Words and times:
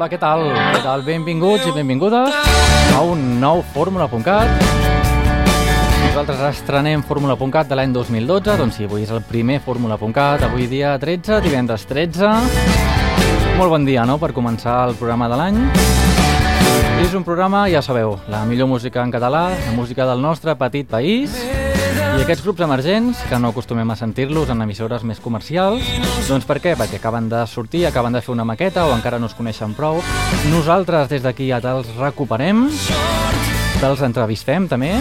Hola, 0.00 0.08
què 0.08 0.16
tal? 0.16 0.46
Què 0.48 0.78
tal? 0.80 1.02
Benvinguts 1.04 1.66
i 1.68 1.72
benvingudes 1.76 2.32
a 2.96 3.00
un 3.04 3.34
nou 3.36 3.58
Fórmula.cat. 3.74 4.62
Nosaltres 6.06 6.40
estrenem 6.46 7.02
Fórmula.cat 7.04 7.68
de 7.68 7.76
l'any 7.76 7.92
2012, 7.92 8.54
doncs 8.62 8.78
sí, 8.80 8.88
avui 8.88 9.04
és 9.04 9.12
el 9.12 9.20
primer 9.28 9.58
Fórmula.cat, 9.60 10.46
avui 10.48 10.64
dia 10.72 10.94
13, 10.96 11.42
divendres 11.44 11.84
13. 11.84 12.32
Molt 13.60 13.74
bon 13.76 13.84
dia, 13.84 14.08
no?, 14.08 14.16
per 14.16 14.32
començar 14.32 14.86
el 14.88 14.96
programa 14.96 15.28
de 15.28 15.36
l'any. 15.42 15.60
És 17.04 17.12
un 17.12 17.28
programa, 17.28 17.66
ja 17.68 17.84
sabeu, 17.84 18.16
la 18.32 18.46
millor 18.48 18.72
música 18.72 19.04
en 19.04 19.12
català, 19.12 19.50
la 19.52 19.76
música 19.76 20.08
del 20.08 20.24
nostre 20.24 20.56
petit 20.56 20.88
país, 20.88 21.36
i 22.20 22.22
aquests 22.26 22.42
grups 22.44 22.60
emergents, 22.60 23.20
que 23.30 23.38
no 23.40 23.48
acostumem 23.48 23.88
a 23.88 23.94
sentir-los 23.96 24.50
en 24.52 24.60
emissores 24.60 25.06
més 25.08 25.22
comercials, 25.24 25.86
doncs 26.28 26.44
per 26.44 26.58
què? 26.60 26.74
Perquè 26.76 26.98
acaben 26.98 27.30
de 27.32 27.38
sortir, 27.48 27.86
acaben 27.88 28.12
de 28.12 28.20
fer 28.20 28.34
una 28.34 28.44
maqueta 28.44 28.84
o 28.84 28.92
encara 28.92 29.16
no 29.16 29.30
es 29.30 29.36
coneixen 29.38 29.72
prou. 29.72 30.02
Nosaltres 30.52 31.08
des 31.08 31.24
d'aquí 31.24 31.48
ja 31.48 31.62
te'ls 31.64 31.88
recuperem, 31.96 32.66
te'ls 33.80 34.04
entrevistem 34.04 34.68
també, 34.68 34.92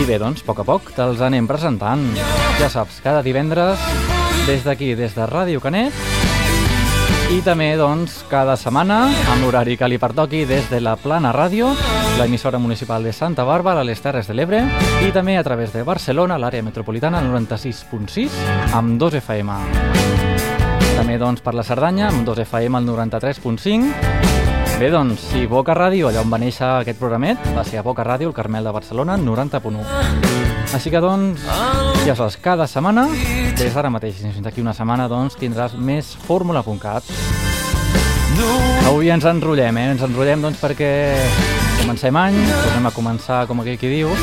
i 0.00 0.08
bé, 0.08 0.16
doncs, 0.16 0.40
a 0.40 0.48
poc 0.48 0.64
a 0.64 0.68
poc 0.70 0.88
te'ls 0.96 1.20
anem 1.20 1.44
presentant. 1.50 2.06
Ja 2.62 2.72
saps, 2.72 3.02
cada 3.04 3.20
divendres, 3.20 3.84
des 4.48 4.64
d'aquí, 4.64 4.94
des 4.96 5.12
de 5.20 5.28
Ràdio 5.28 5.60
Canet, 5.60 5.92
i 7.30 7.38
també, 7.46 7.68
doncs, 7.78 8.24
cada 8.30 8.56
setmana, 8.58 9.04
amb 9.30 9.44
l'horari 9.44 9.76
que 9.78 9.86
li 9.88 9.98
pertoqui 10.02 10.42
des 10.48 10.66
de 10.70 10.80
la 10.82 10.96
Plana 10.98 11.30
Ràdio, 11.32 11.68
l'emissora 12.18 12.58
municipal 12.58 13.06
de 13.06 13.12
Santa 13.14 13.44
Bàrbara, 13.46 13.84
a 13.84 13.86
les 13.86 14.02
Terres 14.02 14.26
de 14.26 14.34
l'Ebre, 14.34 14.64
i 15.06 15.12
també 15.14 15.36
a 15.38 15.44
través 15.46 15.72
de 15.72 15.84
Barcelona, 15.86 16.38
l'àrea 16.42 16.66
metropolitana, 16.66 17.22
96.6, 17.22 18.34
amb 18.74 18.98
2 18.98 19.20
FM. 19.20 19.58
També, 20.96 21.18
doncs, 21.22 21.40
per 21.40 21.54
la 21.54 21.62
Cerdanya, 21.62 22.08
amb 22.10 22.26
2 22.26 22.42
FM 22.48 22.80
al 22.80 22.90
93.5, 22.90 23.94
Bé, 24.80 24.88
doncs, 24.88 25.20
si 25.28 25.44
Boca 25.44 25.74
Ràdio, 25.76 26.08
allà 26.08 26.22
on 26.24 26.30
va 26.32 26.38
néixer 26.40 26.64
aquest 26.64 26.98
programet, 26.98 27.50
va 27.52 27.66
ser 27.68 27.78
a 27.78 27.84
Boca 27.84 28.02
Ràdio, 28.02 28.32
el 28.32 28.34
Carmel 28.34 28.64
de 28.64 28.72
Barcelona, 28.72 29.18
90.1. 29.20 30.49
Així 30.76 30.92
que, 30.92 31.00
doncs, 31.02 31.42
ja 32.06 32.14
saps, 32.18 32.36
cada 32.40 32.66
setmana, 32.70 33.08
des 33.58 33.74
d'ara 33.74 33.90
mateix, 33.90 34.20
fins 34.22 34.40
d'aquí 34.44 34.62
una 34.62 34.74
setmana, 34.76 35.08
doncs, 35.10 35.36
tindràs 35.40 35.74
més 35.76 36.12
fórmula.cat. 36.26 37.08
Avui 38.88 39.10
ens 39.12 39.26
enrotllem, 39.28 39.76
eh? 39.80 39.88
Ens 39.96 40.04
enrotllem, 40.06 40.44
doncs, 40.46 40.60
perquè 40.62 40.90
comencem 41.80 42.16
any, 42.16 42.38
tornem 42.52 42.86
a 42.88 42.94
començar, 42.94 43.42
com 43.50 43.60
aquell 43.60 43.80
qui 43.80 43.90
diu, 43.90 44.14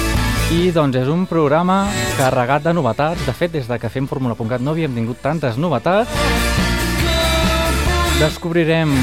i 0.56 0.70
doncs 0.72 0.96
és 0.96 1.10
un 1.12 1.26
programa 1.28 1.82
carregat 2.16 2.64
de 2.64 2.74
novetats. 2.78 3.26
De 3.28 3.34
fet, 3.36 3.52
des 3.52 3.68
de 3.68 3.78
que 3.82 3.92
fem 3.92 4.08
Fórmula.cat 4.08 4.64
no 4.64 4.72
havíem 4.72 4.96
tingut 4.96 5.20
tantes 5.20 5.58
novetats. 5.60 6.14
Descobrirem 8.22 8.94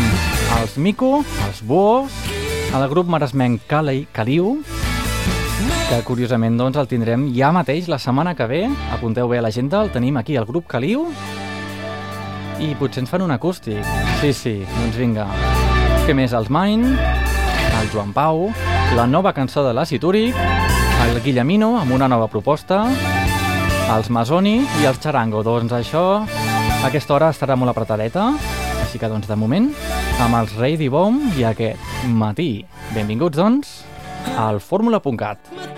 els 0.61 0.79
Mico, 0.81 1.21
els 1.47 1.61
Boos, 1.63 2.17
el 2.75 2.89
grup 2.91 3.13
maresmenc 3.13 3.69
Cali, 3.69 4.07
Caliu, 4.13 4.57
que 5.95 6.03
curiosament 6.03 6.57
doncs, 6.59 6.79
el 6.81 6.89
tindrem 6.91 7.29
ja 7.37 7.53
mateix 7.55 7.87
la 7.87 8.01
setmana 8.03 8.33
que 8.35 8.47
ve. 8.51 8.63
Apunteu 8.97 9.29
bé 9.31 9.39
a 9.39 9.43
l'agenda, 9.45 9.83
el 9.85 9.93
tenim 9.95 10.17
aquí, 10.19 10.35
el 10.35 10.47
grup 10.49 10.67
Caliu, 10.67 11.05
i 12.59 12.73
potser 12.81 13.05
ens 13.05 13.13
fan 13.13 13.23
un 13.23 13.31
acústic. 13.31 13.79
Sí, 14.19 14.33
sí, 14.35 14.55
doncs 14.73 14.99
vinga. 14.99 15.29
Què 16.03 16.17
més? 16.17 16.35
Els 16.35 16.51
Mine, 16.51 16.97
el 17.79 17.93
Joan 17.93 18.11
Pau, 18.17 18.49
la 18.97 19.07
nova 19.07 19.35
cançó 19.37 19.63
de 19.67 19.75
la 19.77 19.87
Citúric, 19.87 20.35
el 21.05 21.21
Guillemino 21.23 21.75
amb 21.79 21.95
una 21.95 22.11
nova 22.11 22.27
proposta, 22.33 22.83
els 23.95 24.11
Masoni 24.11 24.57
i 24.65 24.91
els 24.91 24.99
Charango. 24.99 25.45
Doncs 25.47 25.79
això, 25.79 26.05
aquesta 26.83 27.15
hora 27.15 27.31
estarà 27.31 27.55
molt 27.61 27.71
apretadeta, 27.71 28.33
així 28.83 28.99
que 28.99 29.13
doncs 29.13 29.31
de 29.31 29.39
moment, 29.39 29.71
amb 30.27 30.43
els 30.43 30.59
Ready 30.59 30.91
Bomb 30.91 31.39
i 31.39 31.47
aquest 31.47 32.07
matí. 32.11 32.65
Benvinguts 32.97 33.39
doncs 33.39 33.83
al 34.39 34.61
fórmula.cat. 34.61 35.74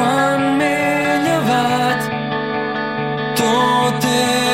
Quan 0.00 0.44
m'he 0.58 1.16
llevat 1.24 2.06
tot 3.40 4.06
era 4.10 4.49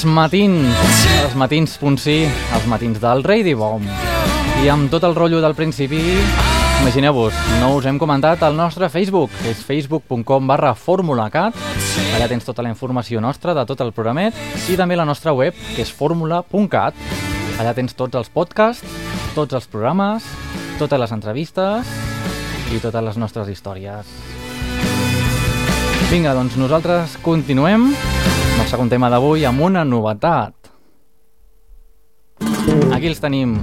els 0.00 0.08
matins, 0.16 1.00
els 1.20 1.34
matins 1.36 1.74
punt 1.76 1.98
sí, 2.00 2.22
els 2.24 2.66
matins 2.72 2.96
del 3.02 3.20
Ready 3.20 3.52
Bomb. 3.52 3.84
I 4.64 4.70
amb 4.72 4.88
tot 4.88 5.04
el 5.04 5.12
rotllo 5.12 5.42
del 5.44 5.52
principi, 5.52 5.98
imagineu-vos, 6.80 7.36
no 7.60 7.74
us 7.76 7.84
hem 7.84 7.98
comentat 8.00 8.40
el 8.48 8.56
nostre 8.56 8.88
Facebook, 8.88 9.34
que 9.42 9.52
és 9.52 9.60
facebook.com 9.60 10.48
barra 10.48 10.72
formulacat. 10.72 11.58
Allà 12.16 12.30
tens 12.32 12.48
tota 12.48 12.64
la 12.64 12.72
informació 12.72 13.20
nostra 13.20 13.52
de 13.52 13.66
tot 13.68 13.84
el 13.84 13.92
programet 13.92 14.40
i 14.72 14.78
també 14.80 14.96
la 14.96 15.04
nostra 15.04 15.36
web, 15.36 15.58
que 15.74 15.84
és 15.84 15.92
formula.cat. 15.92 16.96
Allà 17.60 17.76
tens 17.76 17.92
tots 17.92 18.16
els 18.16 18.32
podcasts, 18.32 18.96
tots 19.36 19.52
els 19.52 19.68
programes, 19.68 20.24
totes 20.80 21.04
les 21.04 21.12
entrevistes 21.12 21.92
i 22.72 22.80
totes 22.80 23.04
les 23.04 23.20
nostres 23.20 23.52
històries. 23.52 24.16
Vinga, 26.08 26.32
doncs 26.32 26.56
nosaltres 26.56 27.20
continuem 27.20 27.90
el 28.60 28.68
segon 28.68 28.90
tema 28.92 29.08
d'avui 29.08 29.46
amb 29.48 29.62
una 29.64 29.82
novetat. 29.88 30.68
Aquí 32.92 33.08
els 33.08 33.20
tenim. 33.20 33.54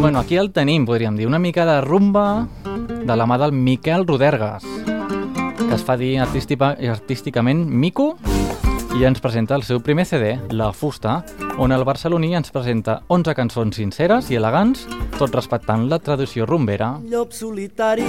Bueno, 0.00 0.18
aquí 0.18 0.36
el 0.36 0.50
tenim, 0.52 0.86
podríem 0.86 1.16
dir. 1.16 1.26
Una 1.26 1.38
mica 1.38 1.66
de 1.66 1.80
rumba 1.80 2.48
de 2.64 3.16
la 3.16 3.26
mà 3.26 3.38
del 3.38 3.52
Miquel 3.52 4.06
Rodergas, 4.06 4.64
que 4.64 5.74
es 5.74 5.84
fa 5.84 5.96
dir 5.96 6.18
artística, 6.22 6.74
artísticament 6.90 7.64
Mico 7.66 8.16
i 8.98 9.06
ens 9.06 9.22
presenta 9.22 9.54
el 9.54 9.62
seu 9.62 9.80
primer 9.80 10.06
CD, 10.06 10.34
La 10.50 10.72
Fusta, 10.72 11.22
on 11.58 11.72
el 11.72 11.84
barceloní 11.84 12.36
ens 12.38 12.52
presenta 12.54 13.00
11 13.10 13.34
cançons 13.34 13.76
sinceres 13.76 14.28
i 14.30 14.38
elegants, 14.38 14.84
tot 15.18 15.34
respectant 15.34 15.88
la 15.90 15.98
tradició 15.98 16.46
rumbera. 16.46 16.92
llop 17.10 17.32
solitari, 17.32 18.06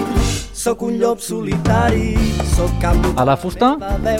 sóc 0.53 0.83
un 0.85 0.99
llop 1.01 1.19
solitari, 1.19 2.13
sóc 2.53 2.69
camp... 2.81 3.01
A 3.17 3.25
la 3.25 3.35
fusta 3.37 3.71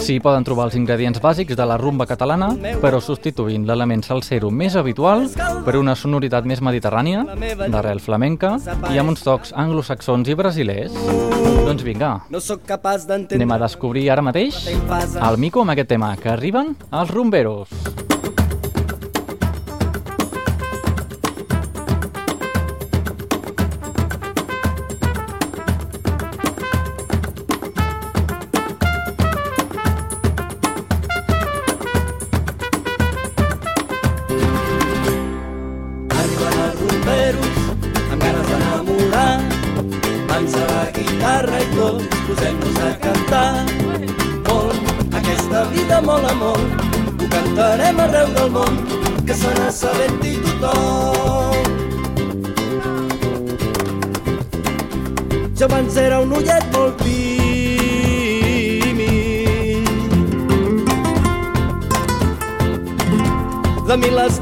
s'hi 0.02 0.18
poden 0.20 0.44
trobar 0.44 0.66
els 0.68 0.76
ingredients 0.76 1.22
bàsics 1.22 1.56
de 1.56 1.66
la 1.66 1.78
rumba 1.78 2.06
catalana, 2.10 2.50
però 2.82 3.00
substituint 3.00 3.66
l'element 3.68 4.02
salsero 4.02 4.50
més 4.50 4.74
habitual 4.76 5.28
per 5.64 5.78
una 5.78 5.94
sonoritat 5.94 6.44
més 6.44 6.60
mediterrània, 6.60 7.24
d'arrel 7.70 8.02
flamenca, 8.02 8.56
i 8.90 8.98
amb 8.98 9.14
uns 9.14 9.22
tocs 9.22 9.54
anglosaxons 9.54 10.28
i 10.28 10.34
brasilers. 10.34 11.00
Doncs 11.64 11.86
vinga, 11.86 12.16
anem 12.26 13.54
a 13.54 13.62
descobrir 13.62 14.08
ara 14.10 14.26
mateix 14.26 14.64
el 14.74 15.38
Mico 15.38 15.62
amb 15.62 15.76
aquest 15.76 15.94
tema, 15.94 16.16
que 16.18 16.34
arriben 16.34 16.74
els 16.90 17.14
rumberos. 17.14 18.09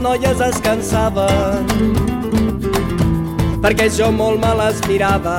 Noies 0.08 0.40
es 0.40 0.56
cansaven 0.64 1.66
perquè 3.60 3.88
jo 3.92 4.06
molt 4.18 4.40
me 4.40 4.52
les 4.60 4.78
mirava 4.88 5.34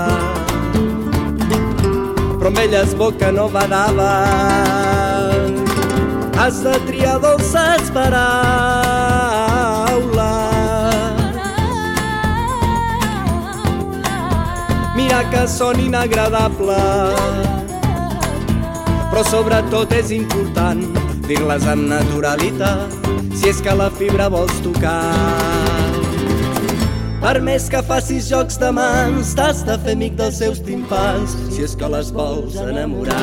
però 2.37 2.51
amb 2.51 2.59
elles 2.63 2.93
boca 2.99 3.31
no 3.37 3.47
badava 3.55 4.11
has 6.39 6.61
de 6.63 6.75
triar 6.85 7.17
dolces 7.19 7.89
paraules. 7.97 8.29
Mira 14.95 15.19
que 15.33 15.43
són 15.57 15.81
inagradables 15.89 17.59
però 19.09 19.25
sobretot 19.33 19.97
és 20.03 20.13
important 20.21 20.98
dir-les 21.29 21.65
amb 21.69 21.85
naturalitat 21.91 22.95
si 23.37 23.51
és 23.51 23.59
que 23.61 23.73
la 23.77 23.89
fibra 23.93 24.29
vols 24.33 24.55
tocar. 24.65 25.03
Per 27.19 27.35
més 27.45 27.67
que 27.69 27.81
facis 27.85 28.29
jocs 28.31 28.57
de 28.57 28.71
mans, 28.73 29.35
t'has 29.37 29.61
de 29.67 29.75
fer 29.83 29.93
amic 29.97 30.15
dels 30.17 30.39
seus 30.41 30.61
timpans, 30.65 31.35
si 31.53 31.67
és 31.67 31.75
que 31.77 31.89
les 31.93 32.09
vols 32.15 32.57
enamorar. 32.63 33.19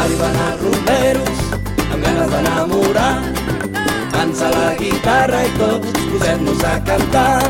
Arriben 0.00 0.40
els 0.46 0.64
rumberos, 0.64 1.44
amb 1.90 2.00
ganes 2.06 2.32
d'enamorar, 2.32 3.12
mans 4.16 4.42
a 4.48 4.50
la 4.56 4.72
guitarra 4.80 5.44
i 5.44 5.54
tots 5.60 5.94
posem-nos 6.14 6.66
a 6.72 6.74
cantar. 6.88 7.44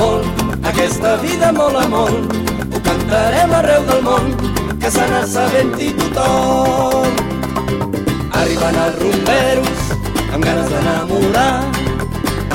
Molt, 0.00 0.44
aquesta 0.72 1.16
vida 1.20 1.52
molt 1.52 1.84
a 1.84 1.86
molt, 1.92 2.36
ho 2.72 2.84
cantarem 2.88 3.56
arreu 3.60 3.88
del 3.92 4.04
món, 4.08 4.36
que 4.80 4.90
se 4.90 5.10
n'assabenti 5.12 5.92
tothom. 6.00 7.35
Arriben 8.42 8.80
els 8.84 9.02
rumberos 9.02 9.90
amb 10.32 10.44
ganes 10.44 10.70
d'enamorar 10.72 11.86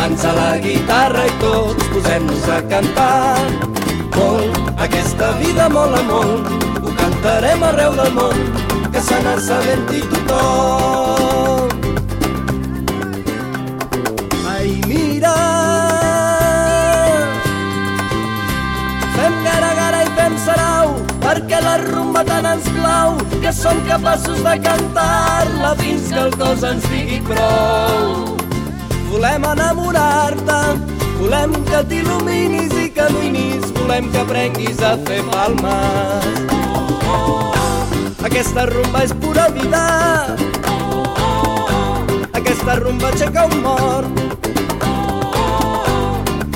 mans 0.02 0.24
a 0.26 0.32
la 0.34 0.58
guitarra 0.58 1.26
i 1.30 1.34
tots 1.42 1.90
posem-nos 1.94 2.48
a 2.50 2.58
cantar. 2.72 3.38
Molt, 4.16 4.58
aquesta 4.88 5.32
vida 5.44 5.70
molt 5.70 6.00
a 6.00 6.02
molt 6.10 6.52
ho 6.82 6.98
cantarem 7.04 7.64
arreu 7.70 7.96
del 8.02 8.12
món 8.18 8.44
que 8.92 9.06
se 9.08 9.24
n'assabenti 9.24 10.04
tothom 10.12 11.11
rumba 21.88 22.24
tant 22.28 22.46
ens 22.46 22.68
plau 22.76 23.18
que 23.42 23.52
som 23.54 23.80
capaços 23.88 24.40
de 24.46 24.56
cantar-la 24.66 25.76
fins 25.82 26.10
que 26.12 26.20
el 26.26 26.32
cos 26.38 26.64
ens 26.68 26.86
digui 26.92 27.20
prou. 27.28 28.38
Volem 29.12 29.44
enamorar-te, 29.52 30.60
volem 31.20 31.52
que 31.68 31.82
t'il·luminis 31.90 32.72
i 32.80 32.88
caminis, 32.96 33.66
volem 33.82 34.08
que 34.14 34.22
aprenguis 34.22 34.80
a 34.80 34.96
fer 35.08 35.20
palmes. 35.28 36.30
Aquesta 38.24 38.68
rumba 38.70 39.02
és 39.04 39.12
pura 39.20 39.48
vida, 39.52 39.82
aquesta 42.38 42.76
rumba 42.80 43.10
aixeca 43.10 43.48
un 43.50 43.58
mort, 43.66 44.22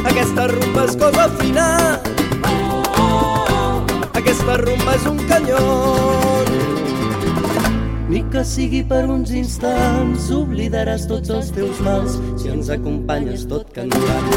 aquesta 0.05 0.48
rumba 0.53 0.86
és 0.86 0.96
cosa 1.01 1.25
fina, 1.41 1.67
aquesta 4.25 4.58
rumba 4.58 4.94
és 4.98 5.03
un 5.05 5.20
canyon. 5.29 6.48
Ni 8.10 8.22
que 8.34 8.41
sigui 8.46 8.82
per 8.89 9.03
uns 9.05 9.29
instants, 9.38 10.32
oblidaràs 10.34 11.05
tots 11.10 11.29
els 11.29 11.51
teus 11.53 11.82
mals 11.86 12.17
si 12.41 12.50
ens 12.50 12.72
acompanyes 12.74 13.46
tot 13.51 13.70
cantant. 13.75 14.32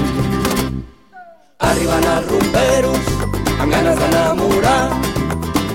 Arriben 1.69 2.05
els 2.13 2.29
rumberos 2.33 3.09
amb 3.57 3.73
ganes 3.73 3.97
d'enamorar, 4.03 4.85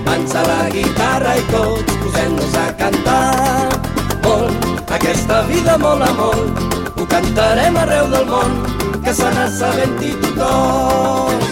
mans 0.06 0.38
a 0.38 0.46
la 0.46 0.62
guitarra 0.76 1.34
i 1.40 1.48
tots 1.50 1.98
posem-nos 2.04 2.60
a 2.62 2.68
cantar. 2.84 3.26
Molt, 4.28 4.70
aquesta 5.00 5.42
vida 5.50 5.80
molt 5.82 6.06
a 6.06 6.14
molt, 6.22 6.64
ho 7.02 7.10
cantarem 7.10 7.82
arreu 7.82 8.14
del 8.14 8.30
món, 8.30 8.62
que 9.02 9.18
se 9.18 9.34
n'assabenti 9.34 10.14
tothom. 10.22 11.50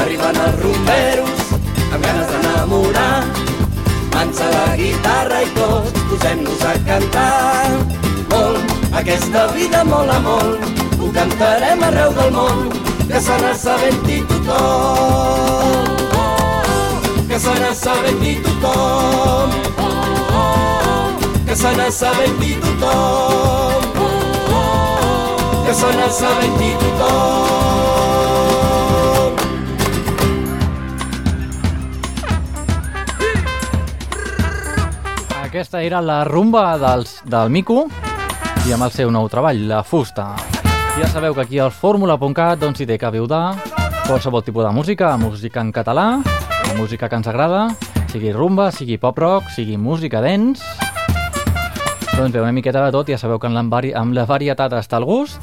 Arriben 0.00 0.42
els 0.46 0.62
rumberos 0.62 1.39
aquesta 9.00 9.46
vida 9.56 9.80
molt 9.84 10.12
a 10.12 10.18
molt. 10.20 10.60
Ho 11.00 11.08
cantarem 11.14 11.82
arreu 11.86 12.12
del 12.16 12.32
món 12.34 12.68
que 13.08 13.20
se 13.20 13.36
n'assabenti 13.40 14.18
tothom. 14.28 15.86
Que 17.30 17.38
se 17.38 17.54
n'assabenti 17.62 18.34
tothom. 18.44 19.48
Que 21.46 21.56
se 21.56 21.72
n'assabenti 21.78 22.52
tothom. 22.60 23.82
Que 25.64 25.74
se 25.80 25.90
n'assabenti 25.96 26.70
tothom. 26.82 27.88
Aquesta 35.50 35.82
era 35.82 35.98
la 36.00 36.22
rumba 36.24 36.78
dels, 36.78 37.18
del 37.26 37.50
Mico 37.50 37.88
i 38.68 38.72
amb 38.74 38.84
el 38.84 38.92
seu 38.92 39.10
nou 39.12 39.28
treball, 39.32 39.62
La 39.68 39.80
Fusta. 39.86 40.34
Ja 40.98 41.08
sabeu 41.08 41.32
que 41.34 41.44
aquí 41.46 41.58
al 41.58 41.70
fórmula.cat 41.72 42.60
doncs 42.60 42.82
hi 42.82 42.86
té 42.88 42.98
que 43.00 43.10
viudar 43.14 43.54
qualsevol 44.06 44.42
tipus 44.44 44.66
de 44.66 44.72
música, 44.74 45.16
música 45.16 45.62
en 45.62 45.70
català, 45.72 46.20
la 46.20 46.74
música 46.76 47.08
que 47.08 47.16
ens 47.16 47.28
agrada, 47.30 47.68
sigui 48.12 48.32
rumba, 48.34 48.70
sigui 48.74 48.98
pop-rock, 48.98 49.50
sigui 49.54 49.78
música 49.78 50.20
dance... 50.20 50.64
Doncs 52.16 52.34
bé, 52.34 52.40
una 52.42 52.52
miqueta 52.52 52.82
de 52.84 52.92
tot, 52.92 53.08
ja 53.08 53.16
sabeu 53.16 53.38
que 53.38 53.46
en 53.48 53.56
amb 53.56 54.12
la 54.12 54.26
varietat 54.26 54.74
està 54.76 54.98
el 54.98 55.06
gust. 55.08 55.40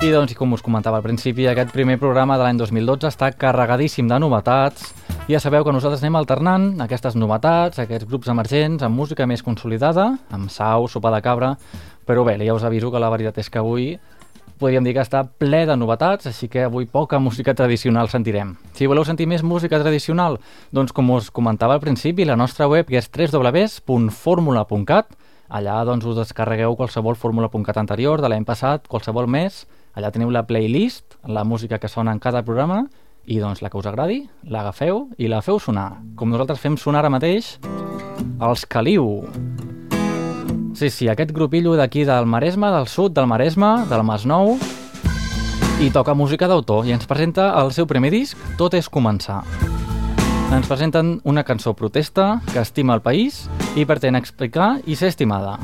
I 0.00 0.12
doncs, 0.12 0.32
com 0.36 0.52
us 0.52 0.62
comentava 0.62 0.96
al 0.96 1.02
principi, 1.02 1.46
aquest 1.48 1.72
primer 1.72 1.98
programa 1.98 2.38
de 2.38 2.44
l'any 2.44 2.56
2012 2.56 3.08
està 3.08 3.32
carregadíssim 3.32 4.08
de 4.08 4.18
novetats. 4.18 4.94
Ja 5.26 5.40
sabeu 5.40 5.64
que 5.64 5.72
nosaltres 5.74 6.04
anem 6.04 6.16
alternant 6.16 6.80
aquestes 6.80 7.16
novetats, 7.18 7.80
aquests 7.82 8.06
grups 8.06 8.28
emergents, 8.30 8.84
amb 8.86 8.94
música 8.94 9.26
més 9.26 9.42
consolidada, 9.42 10.12
amb 10.30 10.48
sau, 10.54 10.86
sopa 10.86 11.10
de 11.10 11.20
cabra, 11.20 11.56
però 12.06 12.24
bé, 12.24 12.38
ja 12.44 12.54
us 12.54 12.64
aviso 12.64 12.92
que 12.92 13.02
la 13.02 13.10
veritat 13.10 13.38
és 13.42 13.50
que 13.50 13.58
avui 13.58 13.98
podríem 14.58 14.84
dir 14.86 14.94
que 14.96 15.04
està 15.04 15.22
ple 15.26 15.66
de 15.68 15.76
novetats, 15.76 16.26
així 16.30 16.48
que 16.48 16.64
avui 16.64 16.86
poca 16.88 17.18
música 17.20 17.54
tradicional 17.54 18.08
sentirem. 18.08 18.54
Si 18.72 18.88
voleu 18.88 19.04
sentir 19.04 19.26
més 19.28 19.44
música 19.44 19.80
tradicional, 19.82 20.38
doncs 20.72 20.94
com 20.96 21.10
us 21.12 21.30
comentava 21.30 21.76
al 21.76 21.84
principi, 21.84 22.24
la 22.24 22.36
nostra 22.36 22.68
web 22.68 22.88
que 22.88 22.96
és 23.00 23.10
www.formula.cat, 23.12 25.06
allà 25.48 25.84
doncs 25.86 26.06
us 26.08 26.16
descarregueu 26.18 26.76
qualsevol 26.76 27.16
fórmula.cat 27.20 27.76
anterior 27.82 28.22
de 28.22 28.32
l'any 28.32 28.46
passat, 28.48 28.88
qualsevol 28.88 29.28
mes, 29.28 29.66
allà 29.96 30.10
teniu 30.12 30.32
la 30.32 30.46
playlist, 30.48 31.18
la 31.26 31.44
música 31.44 31.78
que 31.78 31.92
sona 31.92 32.12
en 32.12 32.22
cada 32.22 32.44
programa, 32.46 32.86
i 33.26 33.40
doncs 33.42 33.62
la 33.62 33.70
que 33.70 33.78
us 33.78 33.86
agradi, 33.90 34.22
l'agafeu 34.46 35.08
i 35.18 35.28
la 35.28 35.42
feu 35.42 35.58
sonar, 35.58 35.96
com 36.16 36.30
nosaltres 36.30 36.62
fem 36.62 36.78
sonar 36.78 37.04
ara 37.04 37.12
mateix 37.12 37.56
els 38.40 38.66
Caliu. 38.70 39.26
Sí, 40.76 40.90
sí, 40.90 41.06
aquest 41.08 41.30
grupillo 41.32 41.72
d'aquí 41.72 42.02
del 42.04 42.26
Maresme, 42.28 42.68
del 42.68 42.84
sud 42.86 43.14
del 43.16 43.24
Maresme, 43.26 43.86
del 43.88 44.02
Masnou, 44.04 44.58
i 45.80 45.88
toca 45.88 46.12
música 46.12 46.50
d'autor 46.50 46.84
i 46.84 46.92
ens 46.92 47.08
presenta 47.08 47.48
el 47.62 47.72
seu 47.72 47.88
primer 47.88 48.12
disc, 48.12 48.36
Tot 48.60 48.76
és 48.76 48.92
començar. 48.92 49.40
Ens 50.52 50.68
presenten 50.68 51.16
una 51.24 51.48
cançó 51.48 51.72
protesta 51.72 52.42
que 52.52 52.60
estima 52.60 52.92
el 52.92 53.00
país 53.00 53.46
i 53.72 53.88
pretén 53.88 54.20
explicar 54.20 54.74
i 54.84 55.00
ser 55.00 55.08
estimada. 55.16 55.56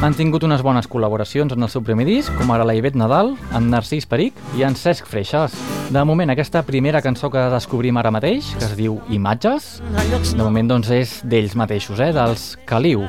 Han 0.00 0.14
tingut 0.16 0.40
unes 0.46 0.62
bones 0.64 0.86
col·laboracions 0.88 1.52
en 1.52 1.60
el 1.60 1.68
seu 1.68 1.82
primer 1.84 2.06
disc, 2.08 2.32
com 2.38 2.48
ara 2.54 2.64
la 2.64 2.72
Ivet 2.72 2.94
Nadal, 2.96 3.34
en 3.52 3.66
Narcís 3.68 4.06
Peric 4.08 4.38
i 4.56 4.62
en 4.64 4.72
Cesc 4.72 5.04
Freixas. 5.04 5.52
De 5.92 6.04
moment, 6.08 6.32
aquesta 6.32 6.62
primera 6.64 7.02
cançó 7.04 7.28
que 7.28 7.42
descobrim 7.52 7.98
ara 8.00 8.08
mateix, 8.08 8.48
que 8.56 8.64
es 8.64 8.72
diu 8.78 8.96
Imatges, 9.12 9.66
de 10.30 10.40
moment 10.40 10.70
doncs 10.72 10.88
és 10.96 11.12
d'ells 11.28 11.52
mateixos, 11.52 12.00
eh, 12.00 12.14
dels 12.16 12.54
Caliu. 12.64 13.04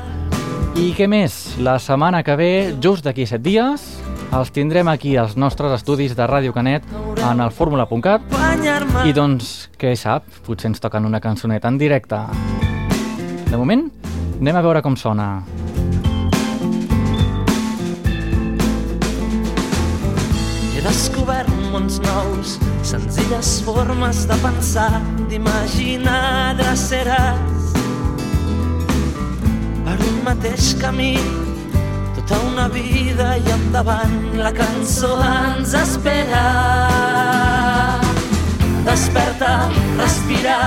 I 0.76 0.90
què 0.92 1.08
més? 1.08 1.56
La 1.64 1.78
setmana 1.80 2.20
que 2.26 2.36
ve, 2.36 2.52
just 2.84 3.08
d'aquí 3.08 3.24
set 3.24 3.40
dies, 3.40 3.88
els 4.28 4.52
tindrem 4.52 4.92
aquí 4.92 5.16
als 5.16 5.32
nostres 5.40 5.72
estudis 5.80 6.12
de 6.12 6.28
Ràdio 6.28 6.52
Canet 6.52 6.84
en 7.24 7.40
el 7.40 7.56
fórmula.cat 7.56 8.36
i 9.08 9.16
doncs, 9.16 9.70
què 9.80 9.96
sap, 9.96 10.28
potser 10.44 10.74
ens 10.74 10.84
toquen 10.84 11.08
una 11.08 11.24
cançoneta 11.24 11.72
en 11.72 11.80
directe. 11.80 12.20
De 13.48 13.56
moment, 13.56 13.88
anem 14.42 14.60
a 14.60 14.66
veure 14.68 14.84
com 14.84 15.00
sona. 15.00 15.61
Descobert 20.92 21.48
mons 21.72 22.00
nous, 22.04 22.58
senzilles 22.84 23.50
formes 23.64 24.26
de 24.28 24.36
pensar, 24.42 25.00
d'imaginar 25.30 26.52
dreceres 26.58 27.70
per 29.86 29.96
un 30.08 30.18
mateix 30.26 30.74
camí, 30.82 31.14
tota 32.18 32.42
una 32.50 32.66
vida 32.74 33.38
i 33.40 33.54
endavant 33.54 34.36
la 34.36 34.52
cançó 34.52 35.14
ens 35.30 35.72
espera. 35.80 36.44
Desperta, 38.84 39.54
respira, 39.96 40.60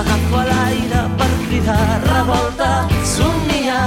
agafa 0.00 0.48
l'aire 0.48 1.04
per 1.20 1.30
cridar, 1.44 1.86
revolta, 2.08 2.72
somnia. 3.04 3.80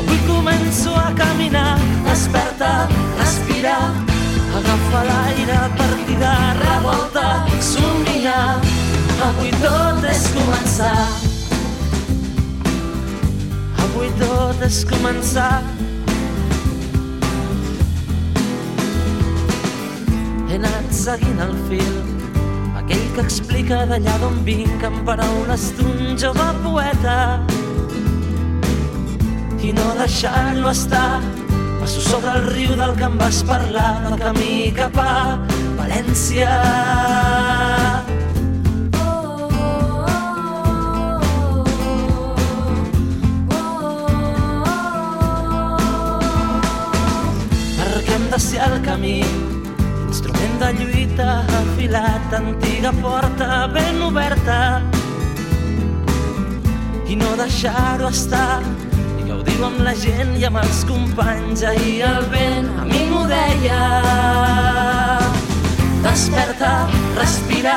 Avui 0.00 0.18
començo 0.24 0.96
a 0.96 1.10
caminar, 1.20 1.72
desperta, 2.08 2.74
respira, 3.20 3.78
agafa 4.56 5.00
l'aire 5.04 5.60
per 5.76 5.92
cridar, 6.04 6.56
revolta, 6.64 7.26
somnia. 7.60 8.38
Avui 9.28 9.50
tot 9.60 10.04
és 10.08 10.22
començar. 10.32 10.96
Avui 13.84 14.10
tot 14.20 14.62
és 14.68 14.82
començar. 14.88 15.60
He 20.48 20.58
anat 20.60 20.92
seguint 21.04 21.40
el 21.44 21.56
fil, 21.68 21.96
aquell 22.80 23.06
que 23.16 23.24
explica 23.26 23.84
d'allà 23.90 24.16
d'on 24.22 24.38
vinc 24.48 24.84
en 24.88 25.02
paraules 25.08 25.72
d'un 25.78 26.14
jove 26.22 26.48
poeta. 26.64 27.18
I 29.66 29.72
no 29.74 29.86
deixar-lo 29.98 30.70
estar, 30.70 31.20
passo 31.86 32.00
sobre 32.00 32.30
el 32.34 32.46
riu 32.50 32.70
del 32.74 32.96
que 32.98 33.04
em 33.06 33.16
vas 33.16 33.44
parlar, 33.46 33.90
del 34.02 34.16
camí 34.18 34.72
cap 34.74 34.96
a 34.98 35.38
València. 35.78 36.50
de 48.26 48.40
ser 48.42 48.58
al 48.60 48.74
camí 48.84 49.20
instrument 50.08 50.58
de 50.60 50.70
lluita 50.80 51.28
afilat 51.60 52.34
antiga 52.36 52.90
porta 52.98 53.62
ben 53.72 54.02
oberta 54.02 54.58
i 57.08 57.16
no 57.16 57.30
deixar-ho 57.38 58.10
estar 58.10 58.58
i 59.46 59.56
gaudir-ho 59.56 59.66
amb 59.66 59.80
la 59.84 59.94
gent 59.94 60.36
i 60.38 60.44
amb 60.44 60.58
els 60.58 60.84
companys. 60.84 61.62
Ahir 61.62 62.02
el 62.04 62.24
vent 62.30 62.68
a 62.80 62.84
mi 62.84 63.06
m'ho 63.10 63.26
deia. 63.26 63.80
Desperta, 66.02 66.88
respira 67.16 67.76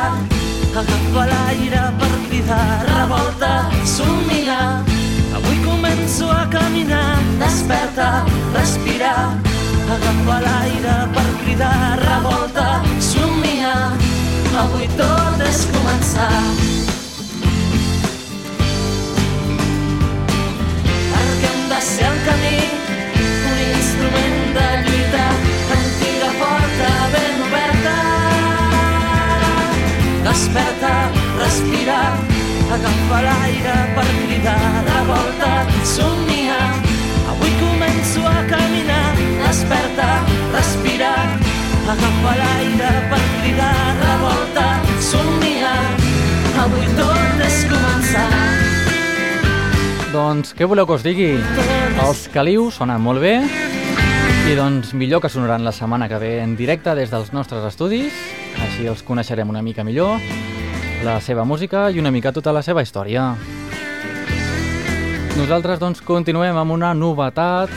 agafa 0.76 1.26
l'aire 1.26 1.84
per 2.00 2.12
cridar 2.30 2.86
revolta, 2.88 3.70
somnia 3.86 4.84
avui 5.36 5.58
començo 5.66 6.30
a 6.32 6.48
caminar. 6.50 7.20
Desperta, 7.40 8.26
respira 8.54 9.14
agafa 9.90 10.40
l'aire 10.46 10.98
per 11.14 11.30
cridar 11.44 12.00
revolta, 12.06 12.82
somnia 13.00 13.76
avui 14.60 14.88
tot 14.98 15.48
és 15.48 15.66
començar 15.74 16.79
ser 22.00 22.08
el 22.08 22.20
camí 22.28 22.60
un 23.52 23.60
instrument 23.76 24.38
de 24.56 24.68
lluita 24.86 25.26
antiga 25.78 26.30
porta 26.42 26.92
ben 27.14 27.36
oberta. 27.48 27.96
Desperta, 30.28 30.94
respira 31.44 32.00
agafa 32.76 33.20
l'aire 33.28 33.78
per 33.96 34.08
cridar 34.22 34.62
revolta, 34.90 35.52
somnia 35.96 36.60
avui 37.34 37.52
començo 37.64 38.24
a 38.28 38.40
caminar. 38.54 39.10
Desperta, 39.44 40.10
respira 40.56 41.14
agafa 41.96 42.34
l'aire 42.42 42.94
per 43.12 43.24
cridar 43.42 43.76
revolta, 44.06 44.68
somnia 45.12 45.76
avui 46.66 46.88
tot 47.02 47.46
és 47.50 47.62
començar. 47.74 48.30
Doncs 50.14 50.56
què 50.58 50.66
voleu 50.66 50.88
que 50.90 51.00
us 51.00 51.06
digui? 51.06 51.34
Els 52.00 52.28
Caliu 52.32 52.70
sonen 52.72 53.02
molt 53.04 53.20
bé 53.22 53.34
i 54.50 54.56
doncs 54.58 54.94
millor 54.98 55.22
que 55.22 55.30
sonaran 55.30 55.66
la 55.68 55.74
setmana 55.76 56.08
que 56.10 56.18
ve 56.22 56.32
en 56.42 56.56
directe 56.58 56.96
des 56.96 57.12
dels 57.12 57.34
nostres 57.36 57.66
estudis, 57.68 58.16
així 58.66 58.88
els 58.90 59.04
coneixerem 59.06 59.50
una 59.52 59.62
mica 59.62 59.84
millor, 59.84 60.18
la 61.06 61.20
seva 61.22 61.46
música 61.46 61.90
i 61.92 62.00
una 62.00 62.12
mica 62.12 62.32
tota 62.34 62.54
la 62.56 62.64
seva 62.66 62.82
història. 62.82 63.34
Nosaltres 65.38 65.80
doncs 65.80 66.02
continuem 66.02 66.58
amb 66.58 66.74
una 66.74 66.94
novetat. 66.98 67.72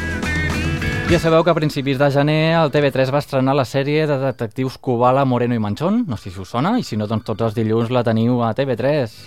Ja 1.11 1.19
sabeu 1.21 1.45
que 1.45 1.53
a 1.53 1.59
principis 1.59 1.99
de 2.01 2.09
gener 2.15 2.55
el 2.57 2.73
TV3 2.73 3.13
va 3.13 3.21
estrenar 3.21 3.57
la 3.59 3.67
sèrie 3.69 4.07
de 4.09 4.17
detectius 4.23 4.79
Kubala, 4.79 5.27
Moreno 5.29 5.55
i 5.55 5.61
Manchón, 5.61 6.07
no 6.09 6.17
sé 6.17 6.31
si 6.31 6.41
us 6.41 6.55
sona, 6.55 6.79
i 6.79 6.87
si 6.87 6.97
no, 6.97 7.07
doncs 7.11 7.27
tots 7.29 7.51
els 7.51 7.59
dilluns 7.59 7.93
la 7.93 8.05
teniu 8.07 8.41
a 8.43 8.55
TV3. 8.57 9.19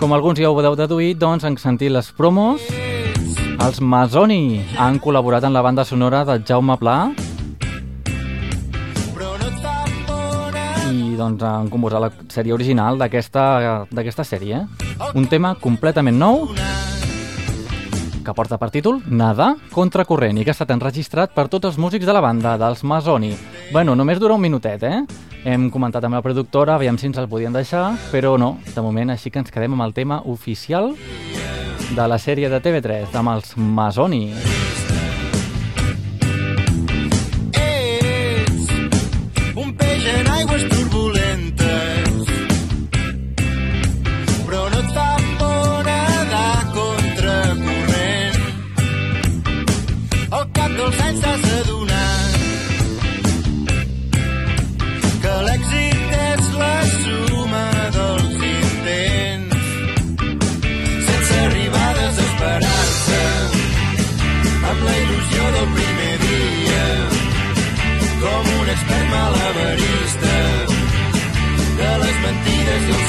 Com 0.00 0.16
alguns 0.16 0.40
ja 0.42 0.50
ho 0.50 0.56
podeu 0.58 0.74
deduir, 0.74 1.14
doncs 1.14 1.46
han 1.46 1.60
sentit 1.62 1.94
les 1.94 2.10
promos. 2.16 2.66
Els 3.60 3.80
Masoni 3.80 4.62
han 4.80 4.98
col·laborat 5.02 5.44
en 5.44 5.52
la 5.52 5.62
banda 5.62 5.84
sonora 5.84 6.24
de 6.24 6.38
Jaume 6.46 6.76
Pla 6.80 6.96
i 10.92 11.16
doncs 11.16 11.42
han 11.44 11.68
composat 11.72 12.00
la 12.02 12.10
sèrie 12.32 12.54
original 12.54 12.98
d'aquesta 13.00 14.24
sèrie. 14.24 14.64
Un 15.14 15.28
tema 15.28 15.54
completament 15.60 16.18
nou 16.18 16.48
que 18.22 18.34
porta 18.38 18.54
per 18.54 18.70
títol 18.70 19.00
Nada 19.10 19.56
contracorrent 19.72 20.38
i 20.38 20.44
que 20.44 20.52
ha 20.52 20.56
estat 20.56 20.70
enregistrat 20.70 21.32
per 21.34 21.48
tots 21.50 21.66
els 21.72 21.78
músics 21.78 22.06
de 22.06 22.14
la 22.14 22.22
banda, 22.22 22.54
dels 22.60 22.84
Masoni. 22.86 23.34
Bueno, 23.72 23.96
només 23.98 24.20
dura 24.22 24.36
un 24.38 24.44
minutet, 24.44 24.82
eh? 24.86 25.02
Hem 25.42 25.70
comentat 25.74 26.04
amb 26.06 26.14
la 26.14 26.22
productora, 26.22 26.76
aviam 26.76 26.98
si 26.98 27.08
ens 27.08 27.18
el 27.18 27.26
podien 27.26 27.52
deixar, 27.52 27.96
però 28.12 28.36
no, 28.38 28.60
de 28.74 28.84
moment 28.84 29.10
així 29.10 29.32
que 29.32 29.42
ens 29.42 29.50
quedem 29.50 29.74
amb 29.74 29.82
el 29.88 29.94
tema 29.96 30.20
oficial 30.30 30.92
de 31.94 32.08
la 32.08 32.18
sèrie 32.18 32.48
de 32.48 32.60
TV3, 32.64 33.12
amb 33.20 33.34
els 33.34 33.54
Masoni. 33.56 34.51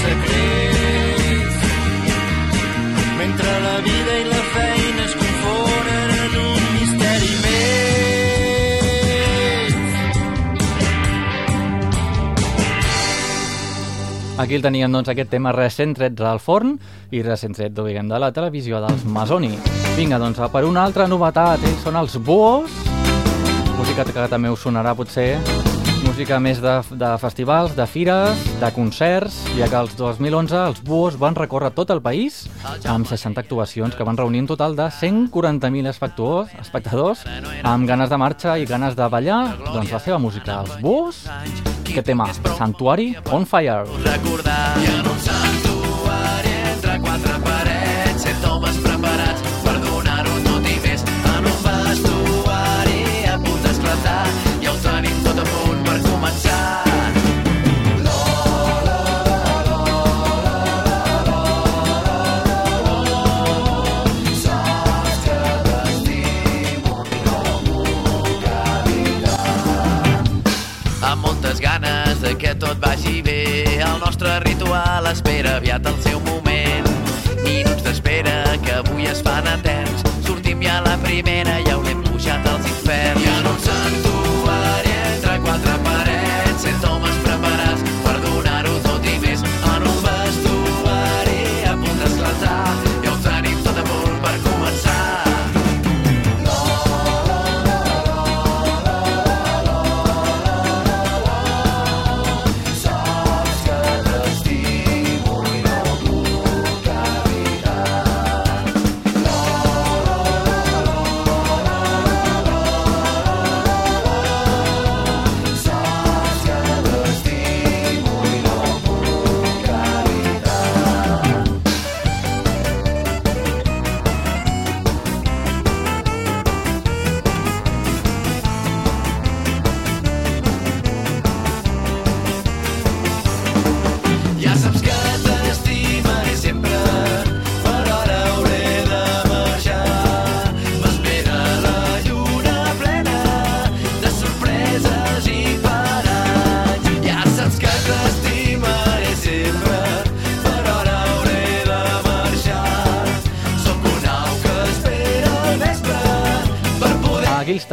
Secrets. 0.03 1.55
Mentre 3.17 3.51
la 3.63 3.77
vida 3.87 4.13
i 4.19 4.25
la 4.27 4.43
feina 4.53 5.01
es 5.07 5.13
confonen 5.19 6.09
en 6.17 6.33
un 6.43 6.61
misteri 6.75 7.33
més. 7.45 7.83
Aquí 14.43 14.57
el 14.57 14.63
teníem, 14.65 14.91
doncs, 14.91 15.09
aquest 15.13 15.29
tema 15.31 15.53
recent 15.55 15.93
tret 15.95 16.17
del 16.19 16.39
forn 16.43 16.75
i 17.13 17.21
recent 17.23 17.55
tret, 17.55 17.71
diguem, 17.77 18.07
de 18.11 18.19
la 18.19 18.33
televisió 18.35 18.81
dels 18.83 19.05
Masoni. 19.05 19.53
Vinga, 19.95 20.17
doncs, 20.19 20.41
per 20.51 20.65
una 20.67 20.83
altra 20.83 21.07
novetat, 21.07 21.63
ells 21.63 21.83
són 21.85 21.95
els 22.01 22.17
Buos, 22.17 22.71
música 23.77 24.03
que 24.09 24.27
també 24.31 24.49
us 24.49 24.65
sonarà, 24.65 24.95
potser, 24.97 25.37
música 26.03 26.37
més 26.43 26.59
de, 26.61 26.73
de 26.99 27.09
festivals, 27.21 27.73
de 27.77 27.85
fires, 27.87 28.39
de 28.59 28.69
concerts, 28.75 29.37
ja 29.57 29.67
que 29.71 29.79
els 29.79 29.95
2011 29.99 30.59
els 30.59 30.81
Buos 30.85 31.17
van 31.19 31.37
recórrer 31.37 31.71
tot 31.75 31.93
el 31.95 32.01
país 32.03 32.43
amb 32.89 33.07
60 33.07 33.39
actuacions 33.41 33.95
que 33.95 34.05
van 34.07 34.19
reunir 34.19 34.43
un 34.43 34.49
total 34.51 34.75
de 34.77 34.89
140.000 34.99 35.89
espectadors, 36.61 37.23
amb 37.63 37.87
ganes 37.89 38.11
de 38.11 38.19
marxa 38.19 38.57
i 38.59 38.67
ganes 38.69 38.97
de 38.99 39.07
ballar, 39.07 39.41
doncs 39.69 39.95
la 39.95 40.03
seva 40.03 40.19
música, 40.19 40.59
els 40.65 40.75
Buos, 40.83 41.23
aquest 41.87 42.07
tema, 42.11 42.29
Santuari 42.57 43.13
on 43.31 43.47
Fire. 43.47 43.87
recordar 44.03 44.61
i 44.83 44.91
en 44.91 45.11
un 45.15 45.19
santuari 45.29 46.55
entre 46.73 46.99
quatre 46.99 47.33
parets 47.39 47.52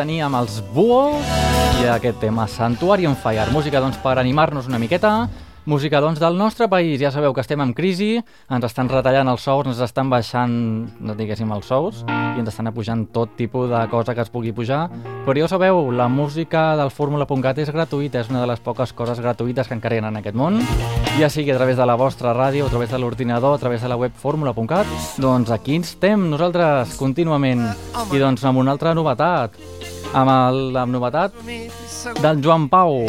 teníem 0.00 0.32
els 0.38 0.62
Buos 0.72 1.28
i 1.82 1.88
aquest 1.92 2.20
tema 2.22 2.46
Santuari 2.48 3.04
on 3.08 3.16
Fire. 3.20 3.50
Música, 3.52 3.82
doncs, 3.82 3.98
per 4.00 4.16
animar-nos 4.20 4.68
una 4.70 4.80
miqueta. 4.80 5.12
Música, 5.66 6.00
doncs, 6.00 6.18
del 6.18 6.38
nostre 6.38 6.68
país. 6.68 6.96
Ja 7.02 7.10
sabeu 7.12 7.34
que 7.36 7.42
estem 7.44 7.60
en 7.60 7.74
crisi, 7.76 8.14
ens 8.48 8.64
estan 8.64 8.88
retallant 8.88 9.28
els 9.28 9.42
sous, 9.44 9.66
ens 9.68 9.80
estan 9.84 10.08
baixant, 10.08 10.54
no 11.04 11.16
diguéssim, 11.18 11.50
els 11.52 11.68
sous, 11.68 12.00
i 12.08 12.40
ens 12.40 12.48
estan 12.48 12.70
pujant 12.72 13.04
tot 13.12 13.34
tipus 13.36 13.68
de 13.68 13.82
cosa 13.92 14.14
que 14.16 14.24
es 14.24 14.32
pugui 14.32 14.54
pujar. 14.56 14.86
Però 15.26 15.36
ja 15.36 15.44
ho 15.44 15.50
sabeu, 15.52 15.90
la 15.92 16.08
música 16.08 16.74
del 16.80 16.90
Fórmula.cat 16.90 17.60
és 17.60 17.72
gratuïta, 17.74 18.24
és 18.24 18.32
una 18.32 18.40
de 18.40 18.48
les 18.48 18.64
poques 18.64 18.94
coses 18.96 19.20
gratuïtes 19.20 19.68
que 19.68 19.76
encara 19.76 19.98
hi 19.98 20.00
ha 20.00 20.08
en 20.08 20.16
aquest 20.22 20.38
món. 20.40 20.58
Ja 21.18 21.28
sigui 21.28 21.52
a 21.52 21.58
través 21.58 21.76
de 21.76 21.84
la 21.84 21.98
vostra 22.00 22.32
ràdio, 22.32 22.64
a 22.64 22.72
través 22.72 22.90
de 22.90 23.02
l'ordinador, 23.02 23.54
a 23.54 23.60
través 23.60 23.84
de 23.84 23.92
la 23.92 24.00
web 24.00 24.16
fórmula.cat. 24.16 24.88
Doncs 25.20 25.52
aquí 25.52 25.76
estem 25.76 26.30
nosaltres 26.32 26.96
contínuament. 26.96 27.66
I 28.08 28.24
doncs 28.24 28.48
amb 28.48 28.64
una 28.64 28.72
altra 28.72 28.96
novetat, 28.96 29.60
amb 30.14 30.34
el, 30.38 30.64
la 30.72 30.88
novetat 30.88 31.36
del 32.22 32.40
Joan 32.42 32.70
Pau. 32.72 33.04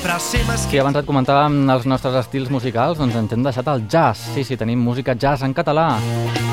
Sí, 0.00 0.78
abans 0.80 0.96
et 0.96 1.04
comentàvem 1.04 1.68
els 1.74 1.84
nostres 1.84 2.14
estils 2.16 2.48
musicals, 2.48 2.96
doncs 2.96 3.18
ens 3.18 3.34
hem 3.34 3.42
deixat 3.44 3.66
el 3.68 3.82
jazz. 3.92 4.30
Sí, 4.32 4.46
sí, 4.48 4.56
tenim 4.56 4.80
música 4.80 5.12
jazz 5.12 5.44
en 5.44 5.52
català. 5.52 5.98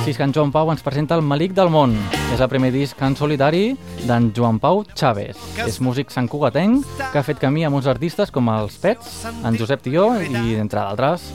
Sí, 0.04 0.12
és 0.12 0.18
que 0.20 0.26
en 0.28 0.34
Joan 0.36 0.52
Pau 0.52 0.68
ens 0.74 0.84
presenta 0.84 1.16
el 1.16 1.24
Malic 1.24 1.54
del 1.56 1.72
món. 1.72 1.96
És 2.36 2.44
el 2.44 2.50
primer 2.52 2.74
disc 2.76 3.00
en 3.08 3.16
solitari 3.16 3.70
d'en 4.04 4.34
Joan 4.36 4.60
Pau 4.60 4.84
Chávez. 4.94 5.40
És 5.64 5.80
músic 5.80 6.12
santcugatenc 6.12 6.84
que 7.00 7.22
ha 7.22 7.24
fet 7.24 7.40
camí 7.40 7.64
amb 7.64 7.80
uns 7.80 7.88
artistes 7.88 8.36
com 8.36 8.52
els 8.52 8.76
Pets, 8.84 9.22
en 9.32 9.56
Josep 9.56 9.86
Tió 9.86 10.10
i 10.28 10.58
entre 10.60 10.84
d'altres. 10.84 11.32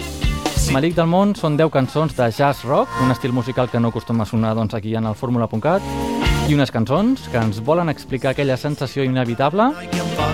Malic 0.72 0.98
del 1.01 1.09
món 1.09 1.33
són 1.35 1.57
10 1.57 1.72
cançons 1.72 2.12
de 2.16 2.29
jazz 2.29 2.66
rock, 2.68 2.92
un 3.01 3.11
estil 3.16 3.33
musical 3.33 3.72
que 3.72 3.81
no 3.81 3.88
acostuma 3.88 4.29
a 4.29 4.29
sonar 4.29 4.53
doncs, 4.55 4.77
aquí 4.77 4.94
en 5.01 5.09
el 5.09 5.16
fórmula.cat, 5.16 6.22
i 6.49 6.55
unes 6.55 6.73
cançons 6.75 7.29
que 7.31 7.39
ens 7.39 7.61
volen 7.65 7.91
explicar 7.93 8.33
aquella 8.33 8.57
sensació 8.59 9.05
inevitable, 9.07 9.69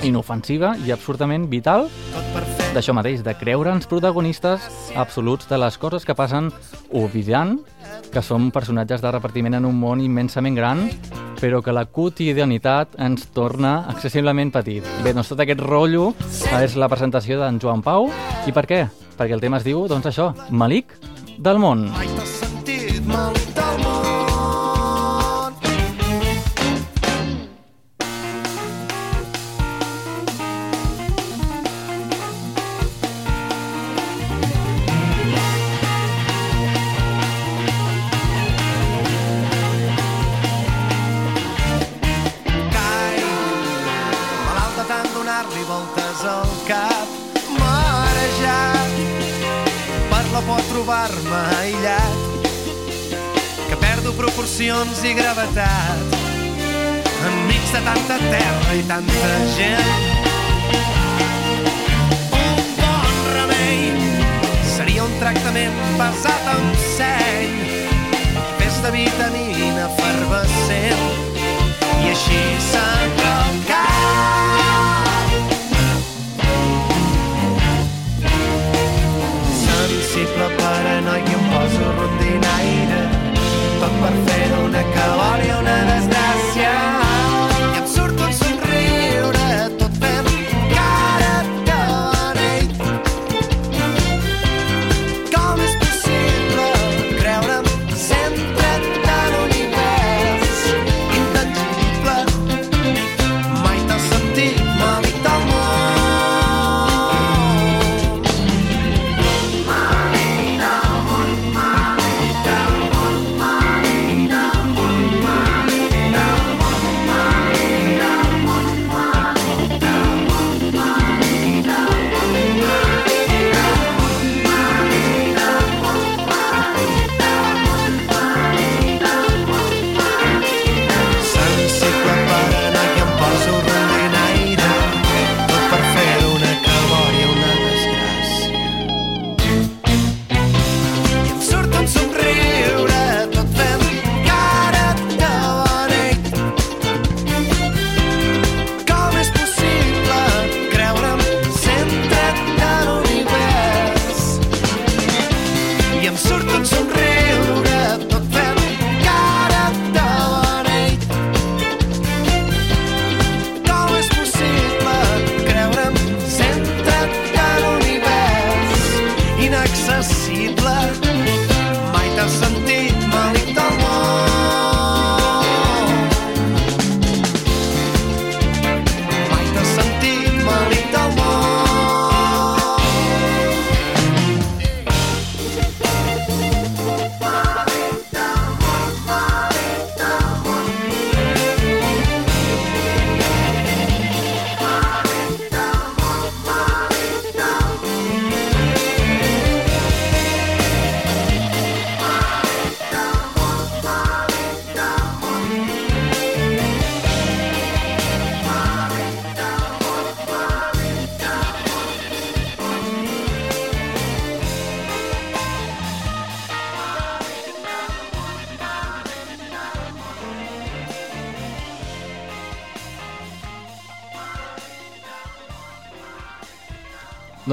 inofensiva 0.06 0.74
i 0.86 0.92
absurdament 0.94 1.48
vital 1.50 1.88
d'això 2.74 2.94
mateix, 2.96 3.22
de 3.24 3.34
creure'ns 3.38 3.88
protagonistes 3.90 4.64
absoluts 4.96 5.48
de 5.50 5.58
les 5.60 5.78
coses 5.80 6.04
que 6.06 6.16
passen 6.16 6.50
oblidant 6.94 7.58
que 8.12 8.22
som 8.22 8.50
personatges 8.54 9.02
de 9.02 9.12
repartiment 9.12 9.58
en 9.58 9.66
un 9.68 9.76
món 9.80 10.02
immensament 10.04 10.56
gran, 10.56 10.86
però 11.40 11.62
que 11.64 11.74
la 11.74 11.86
quotidianitat 11.86 12.98
ens 13.02 13.28
torna 13.34 13.84
accessiblement 13.90 14.52
petit. 14.54 14.86
Bé, 15.04 15.12
doncs 15.12 15.32
tot 15.32 15.44
aquest 15.44 15.62
rotllo 15.64 16.12
és 16.60 16.78
la 16.78 16.90
presentació 16.92 17.40
d'en 17.42 17.60
Joan 17.62 17.84
Pau. 17.84 18.10
I 18.46 18.54
per 18.54 18.66
què? 18.70 18.84
Perquè 19.18 19.36
el 19.36 19.44
tema 19.44 19.60
es 19.60 19.66
diu, 19.66 19.86
doncs 19.90 20.10
això, 20.12 20.32
Malic 20.50 20.96
del 21.38 21.62
món. 21.62 21.88
Mai 21.94 22.10
t'has 22.16 22.40
sentit 22.42 23.04
mal 23.06 23.47
proporcions 54.18 54.98
i 55.06 55.12
gravetat, 55.14 56.16
enmig 57.28 57.66
de 57.70 57.80
tanta 57.86 58.16
terra 58.18 58.74
i 58.74 58.82
tanta 58.88 59.30
gent. 59.54 59.92
Un 62.38 62.72
bon 62.80 63.20
remei 63.36 63.84
seria 64.74 65.04
un 65.06 65.14
tractament 65.22 65.78
basat 66.00 66.50
en 66.56 66.66
seny, 66.96 67.54
fes 68.58 68.80
de 68.82 68.92
vitamina 68.96 69.86
efervescent, 69.86 71.06
i 72.02 72.10
així 72.16 72.42
s'entra 72.70 73.36
el 73.44 73.62
cap. 73.70 74.18
paranoia 80.58 81.34
em 81.34 81.44
poso 81.52 81.86
rondinaire 81.98 83.17
fer 84.78 84.84
una 84.84 84.94
calòria 84.94 85.58
una 85.58 86.17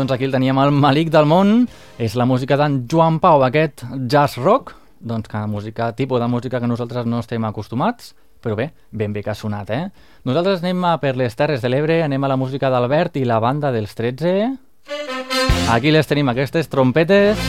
Doncs 0.05 0.19
aquí 0.19 0.27
el 0.27 0.33
teníem 0.35 0.59
el 0.61 0.69
Malik 0.69 1.07
del 1.09 1.25
món, 1.25 1.63
és 1.97 2.13
la 2.13 2.27
música 2.29 2.53
d'en 2.59 2.83
Joan 2.85 3.15
Pau, 3.17 3.41
aquest 3.41 3.81
jazz 4.05 4.37
rock, 4.37 4.75
doncs 5.01 5.25
que 5.25 5.39
música, 5.49 5.87
tipus 5.97 6.19
de 6.21 6.27
música 6.29 6.59
que 6.61 6.67
nosaltres 6.69 7.07
no 7.09 7.23
estem 7.23 7.41
acostumats, 7.47 8.11
però 8.37 8.53
bé, 8.53 8.67
ben 8.91 9.15
bé 9.15 9.23
que 9.25 9.31
ha 9.31 9.33
sonat, 9.33 9.71
eh? 9.73 9.87
Nosaltres 10.21 10.61
anem 10.61 10.83
a 10.85 10.99
per 11.01 11.15
les 11.17 11.33
Terres 11.33 11.63
de 11.65 11.71
l'Ebre, 11.73 12.03
anem 12.05 12.21
a 12.21 12.29
la 12.29 12.37
música 12.37 12.69
d'Albert 12.69 13.17
i 13.17 13.25
la 13.25 13.39
banda 13.41 13.71
dels 13.73 13.97
13. 13.97 14.35
Aquí 15.73 15.89
les 15.89 16.05
tenim, 16.05 16.29
aquestes 16.29 16.69
trompetes. 16.69 17.41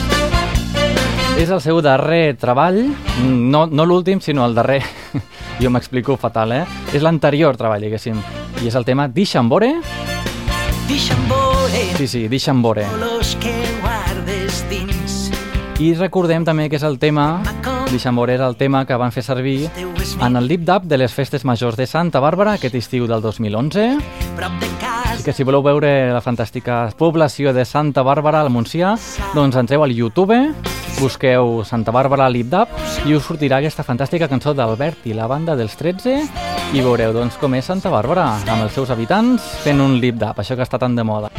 És 1.37 1.51
el 1.53 1.61
seu 1.61 1.77
darrer 1.85 2.39
treball, 2.41 2.87
no, 3.21 3.67
no 3.69 3.85
l'últim, 3.85 4.17
sinó 4.17 4.47
el 4.49 4.57
darrer. 4.57 4.81
jo 5.61 5.69
m'explico 5.69 6.17
fatal, 6.17 6.57
eh? 6.57 6.65
És 6.89 7.05
l'anterior 7.05 7.53
treball, 7.53 7.85
diguéssim. 7.85 8.17
I 8.63 8.73
és 8.73 8.81
el 8.81 8.89
tema 8.89 9.05
Dixambore. 9.13 9.75
Dixambore, 10.89 11.46
Sí, 11.97 12.07
sí, 12.07 12.27
guardes 13.81 14.63
dins. 14.69 15.31
I 15.79 15.93
recordem 15.93 16.45
també 16.45 16.69
que 16.71 16.77
és 16.79 16.85
el 16.87 16.97
tema, 16.97 17.43
Dixambore 17.91 18.33
era 18.33 18.47
el 18.47 18.55
tema 18.57 18.85
que 18.85 18.95
van 18.97 19.11
fer 19.11 19.23
servir 19.23 19.69
en 20.21 20.35
el 20.35 20.47
Deep 20.47 20.63
Dub 20.65 20.87
de 20.89 20.97
les 20.97 21.13
festes 21.13 21.45
majors 21.45 21.77
de 21.77 21.85
Santa 21.85 22.19
Bàrbara 22.23 22.55
aquest 22.57 22.75
estiu 22.75 23.05
del 23.07 23.21
2011. 23.21 23.85
Prop 24.35 24.57
de 24.61 24.69
casa, 24.81 25.23
Que 25.23 25.33
si 25.33 25.43
voleu 25.43 25.61
veure 25.63 26.13
la 26.13 26.21
fantàstica 26.21 26.87
població 26.97 27.53
de 27.53 27.65
Santa 27.65 28.03
Bàrbara 28.03 28.41
al 28.41 28.49
Montsià, 28.49 28.95
doncs 29.35 29.59
entreu 29.59 29.83
al 29.83 29.93
YouTube, 29.93 30.37
busqueu 30.99 31.63
Santa 31.63 31.91
Bàrbara 31.91 32.29
Lip 32.29 32.49
Dub 32.49 32.73
i 33.05 33.13
us 33.13 33.27
sortirà 33.27 33.59
aquesta 33.61 33.85
fantàstica 33.85 34.29
cançó 34.31 34.55
d'Albert 34.57 35.05
i 35.05 35.13
la 35.13 35.27
banda 35.27 35.55
dels 35.55 35.77
13 35.77 36.17
i 36.73 36.81
veureu 36.81 37.13
doncs 37.13 37.37
com 37.37 37.53
és 37.55 37.69
Santa 37.69 37.91
Bàrbara 37.93 38.31
amb 38.47 38.63
els 38.63 38.73
seus 38.73 38.89
habitants 38.89 39.45
fent 39.63 39.79
un 39.83 39.99
lip 40.01 40.17
dub, 40.17 40.41
això 40.41 40.57
que 40.57 40.65
està 40.65 40.79
tan 40.81 40.95
de 40.97 41.05
moda. 41.07 41.31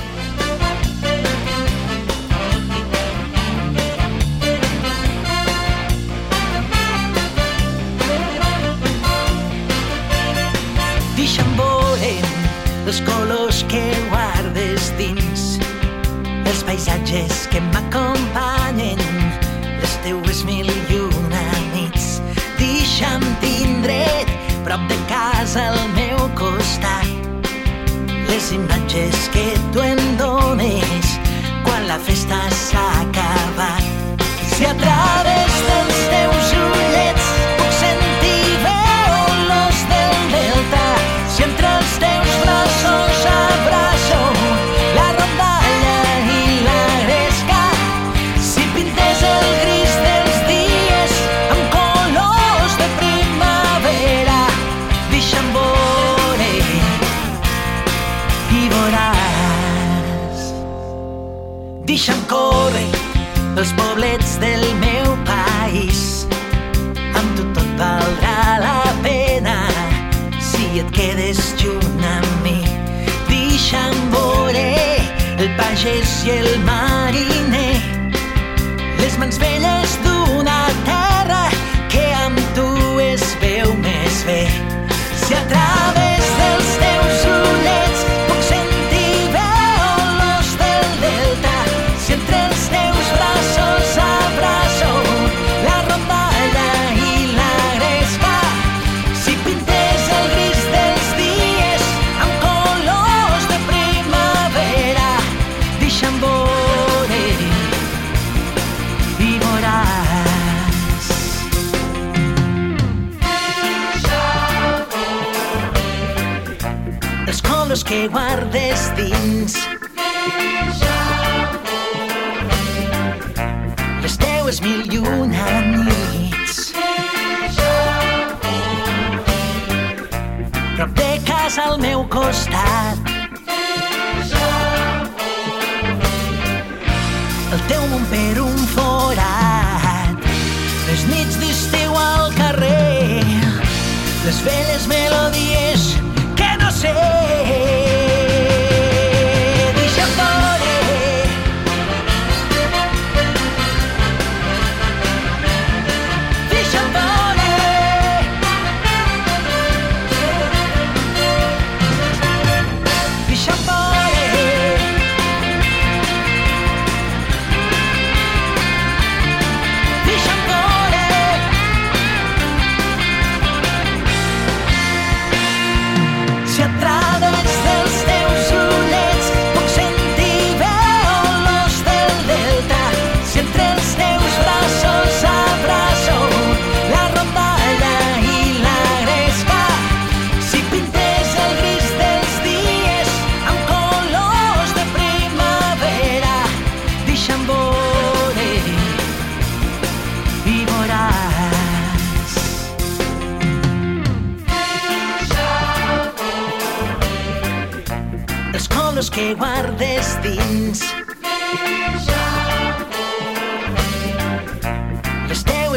Els 12.88 13.00
colors 13.04 13.64
que 13.68 13.82
guardes 14.08 14.86
dins. 14.96 15.58
Els 16.48 16.62
paisatges 16.64 17.42
que 17.52 17.60
m'acompanyen, 17.66 19.02
les 19.82 19.96
teues 20.06 20.40
mil 20.48 20.70
i 20.88 21.00
una 21.04 21.42
nits. 21.74 22.16
Deixa'm 22.56 23.26
tindre 23.44 24.00
prop 24.64 24.88
de 24.88 24.96
casa 25.10 25.66
al 25.74 25.82
meu 25.98 26.24
costat 26.38 27.08
les 28.30 28.52
imatges 28.56 29.28
que 29.36 29.46
tu 29.74 29.84
em 29.84 30.00
dones 30.16 31.12
quan 31.68 31.84
la 31.90 32.00
festa 32.08 32.40
s'ha 32.64 32.88
acabat. 33.04 33.84
Si 34.54 34.64
a 34.64 34.74
través 34.80 35.47
el 75.78 75.84
pagès 75.84 76.24
i 76.26 76.30
el 76.30 76.48
mariner, 76.66 77.78
les 78.98 79.18
mans 79.18 79.38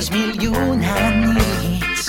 Teues 0.01 0.13
mil 0.17 0.31
i 0.41 0.47
una 0.47 0.93
nits. 1.21 2.07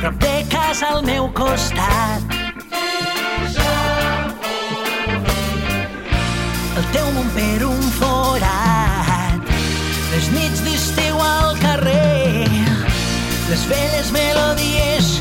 Prop 0.00 0.16
de 0.22 0.30
casa 0.48 0.94
al 0.94 1.02
meu 1.04 1.28
costat. 1.36 2.24
El 6.72 6.88
teu 6.96 7.12
món 7.18 7.28
per 7.36 7.68
un 7.68 7.84
forat. 7.98 9.52
Les 10.14 10.32
nits 10.38 10.64
d'estiu 10.64 11.20
al 11.28 11.60
carrer. 11.60 12.48
Les 13.50 13.68
velles 13.74 14.12
melodies 14.16 15.12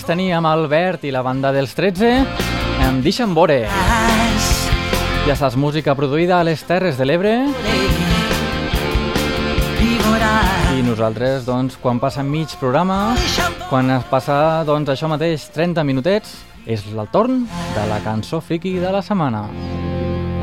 Els 0.00 0.08
teníem 0.08 0.46
Albert 0.48 1.02
i 1.04 1.10
la 1.12 1.20
banda 1.20 1.50
dels 1.52 1.74
13 1.76 2.08
amb 2.86 3.02
Deixa'm 3.04 3.34
Vore. 3.36 3.66
Ja 5.26 5.34
saps, 5.36 5.58
música 5.60 5.92
produïda 5.92 6.38
a 6.38 6.46
les 6.48 6.62
Terres 6.64 6.96
de 6.96 7.04
l'Ebre 7.04 7.34
I 10.72 10.80
nosaltres, 10.86 11.44
doncs, 11.44 11.76
quan 11.76 12.00
passa 12.00 12.24
mig 12.24 12.56
programa, 12.56 13.12
quan 13.68 13.92
es 13.98 14.08
passa, 14.08 14.64
doncs, 14.64 14.88
això 14.88 15.10
mateix, 15.12 15.50
30 15.52 15.84
minutets, 15.84 16.32
és 16.64 16.80
el 16.96 17.04
torn 17.12 17.44
de 17.76 17.88
la 17.92 18.00
cançó 18.00 18.40
friki 18.40 18.78
de 18.80 18.96
la 18.96 19.04
setmana. 19.04 19.50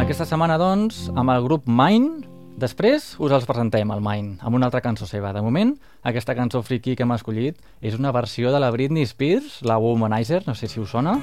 Aquesta 0.06 0.30
setmana, 0.30 0.62
doncs, 0.62 1.08
amb 1.18 1.34
el 1.34 1.42
grup 1.50 1.66
Mine, 1.66 2.28
després 2.58 3.14
us 3.22 3.34
els 3.34 3.46
presentem, 3.48 3.92
el 3.94 4.02
Mine, 4.04 4.38
amb 4.42 4.58
una 4.58 4.68
altra 4.68 4.82
cançó 4.82 5.08
seva. 5.08 5.32
De 5.34 5.44
moment, 5.46 5.76
aquesta 6.04 6.36
cançó 6.36 6.64
friki 6.66 6.96
que 6.98 7.06
hem 7.06 7.14
escollit 7.16 7.62
és 7.82 7.98
una 7.98 8.12
versió 8.12 8.52
de 8.52 8.60
la 8.60 8.72
Britney 8.74 9.06
Spears, 9.06 9.62
la 9.62 9.78
Womanizer, 9.78 10.44
no 10.48 10.56
sé 10.58 10.68
si 10.68 10.82
us 10.82 10.92
sona. 10.92 11.18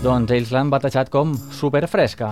Doncs 0.00 0.32
ells 0.32 0.52
l'han 0.54 0.72
batejat 0.72 1.12
com 1.12 1.36
superfresca. 1.52 2.30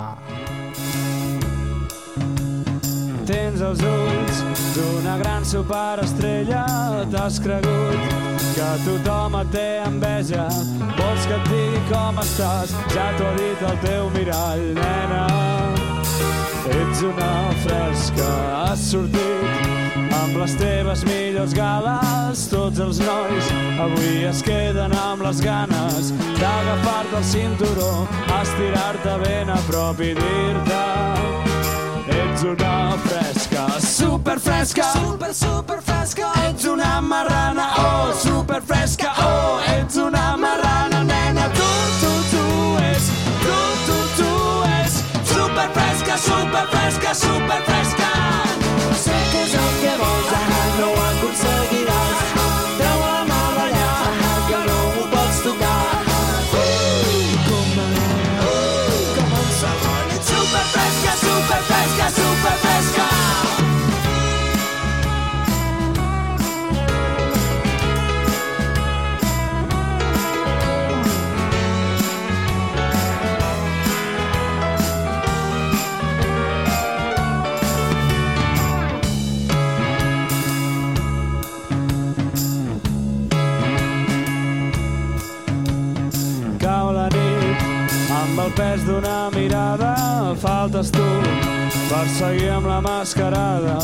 Tens 3.29 3.61
els 3.61 3.83
ulls 3.85 4.41
d'una 4.73 5.19
gran 5.21 5.45
superestrella, 5.45 6.65
t'has 7.13 7.37
cregut 7.45 8.17
que 8.55 8.71
tothom 8.87 9.37
et 9.43 9.53
té 9.53 9.67
enveja. 9.85 10.49
Vols 10.97 11.29
que 11.29 11.37
et 11.37 11.53
digui 11.53 11.85
com 11.93 12.25
estàs, 12.25 12.73
ja 12.95 13.11
t'ho 13.19 13.29
ha 13.29 13.37
dit 13.37 13.65
el 13.69 13.81
teu 13.85 14.11
mirall, 14.17 14.69
nena. 14.81 15.58
Ets 16.69 17.01
una 17.01 17.49
fresca, 17.63 18.29
has 18.65 18.83
sortit 18.91 20.13
amb 20.21 20.37
les 20.37 20.55
teves 20.59 21.03
millors 21.07 21.53
gales. 21.57 22.45
Tots 22.51 22.79
els 22.85 22.99
nois 23.01 23.51
avui 23.85 24.25
es 24.29 24.43
queden 24.45 24.93
amb 25.03 25.25
les 25.25 25.41
ganes 25.41 26.13
d'agafar-te 26.39 27.17
el 27.17 27.27
cinturó, 27.33 27.91
estirar-te 28.41 29.17
ben 29.25 29.49
a 29.49 29.59
prop 29.67 29.99
i 30.05 30.13
dir-te 30.17 30.83
Ets 32.09 32.43
una 32.43 32.97
fresca, 33.05 33.67
super 33.79 34.39
fresca, 34.39 34.83
super, 34.93 35.33
super 35.33 35.81
fresca. 35.81 36.31
Ets 36.49 36.65
una 36.65 37.01
marrana, 37.01 37.67
oh, 37.77 38.13
super 38.13 38.61
fresca, 38.61 39.13
oh, 39.17 39.59
ets 39.77 39.97
una 39.97 40.35
marrana, 40.37 40.88
super 46.49 46.67
fresca, 46.67 47.13
super 47.13 47.63
fresca. 47.63 47.98
Faltes 90.79 90.91
tu 90.91 91.07
per 91.89 92.07
seguir 92.07 92.49
amb 92.49 92.67
la 92.67 92.81
mascarada. 92.81 93.77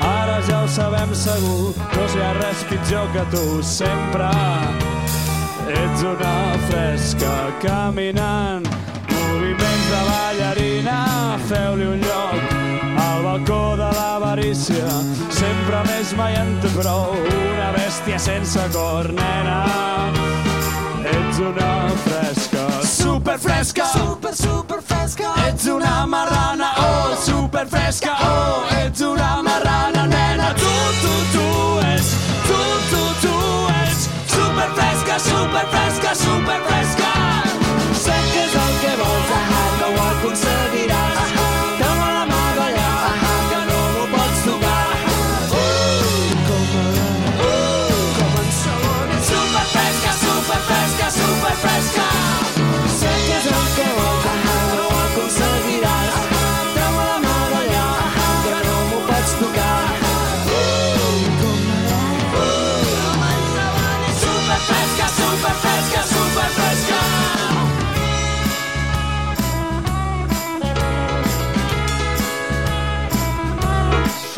Ara 0.00 0.40
ja 0.48 0.62
ho 0.64 0.68
sabem 0.68 1.14
segur, 1.14 1.74
no 1.94 2.06
hi 2.06 2.22
ha 2.22 2.32
res 2.38 2.64
pitjor 2.68 3.06
que 3.14 3.24
tu, 3.30 3.62
sempre 3.62 4.30
ets 5.70 6.02
una 6.02 6.58
fresca 6.68 7.34
caminant, 7.62 8.66
moviments 9.10 9.88
de 9.92 10.02
ballarina, 10.10 10.98
feu-li 11.48 11.86
un 11.86 12.00
lloc 12.00 12.40
al 12.98 13.22
balcó 13.24 13.60
gràcia, 13.76 14.88
sempre 15.30 15.84
més 15.86 16.14
mai 16.16 16.34
en 16.34 16.56
té 16.62 16.70
prou, 16.74 17.14
una 17.14 17.70
bèstia 17.76 18.18
sense 18.18 18.60
cor, 18.74 19.12
nena. 19.12 19.60
Ets 21.10 21.38
una 21.38 21.72
fresca, 22.04 22.39
super 23.00 23.38
fresca, 23.38 23.84
super, 23.86 24.34
super 24.34 24.82
fresca. 24.82 25.32
Ets 25.46 25.66
una 25.66 26.06
marrana, 26.06 26.72
oh, 26.76 27.16
super 27.16 27.66
fresca, 27.66 28.16
oh, 28.20 28.66
ets 28.84 29.00
una 29.00 29.29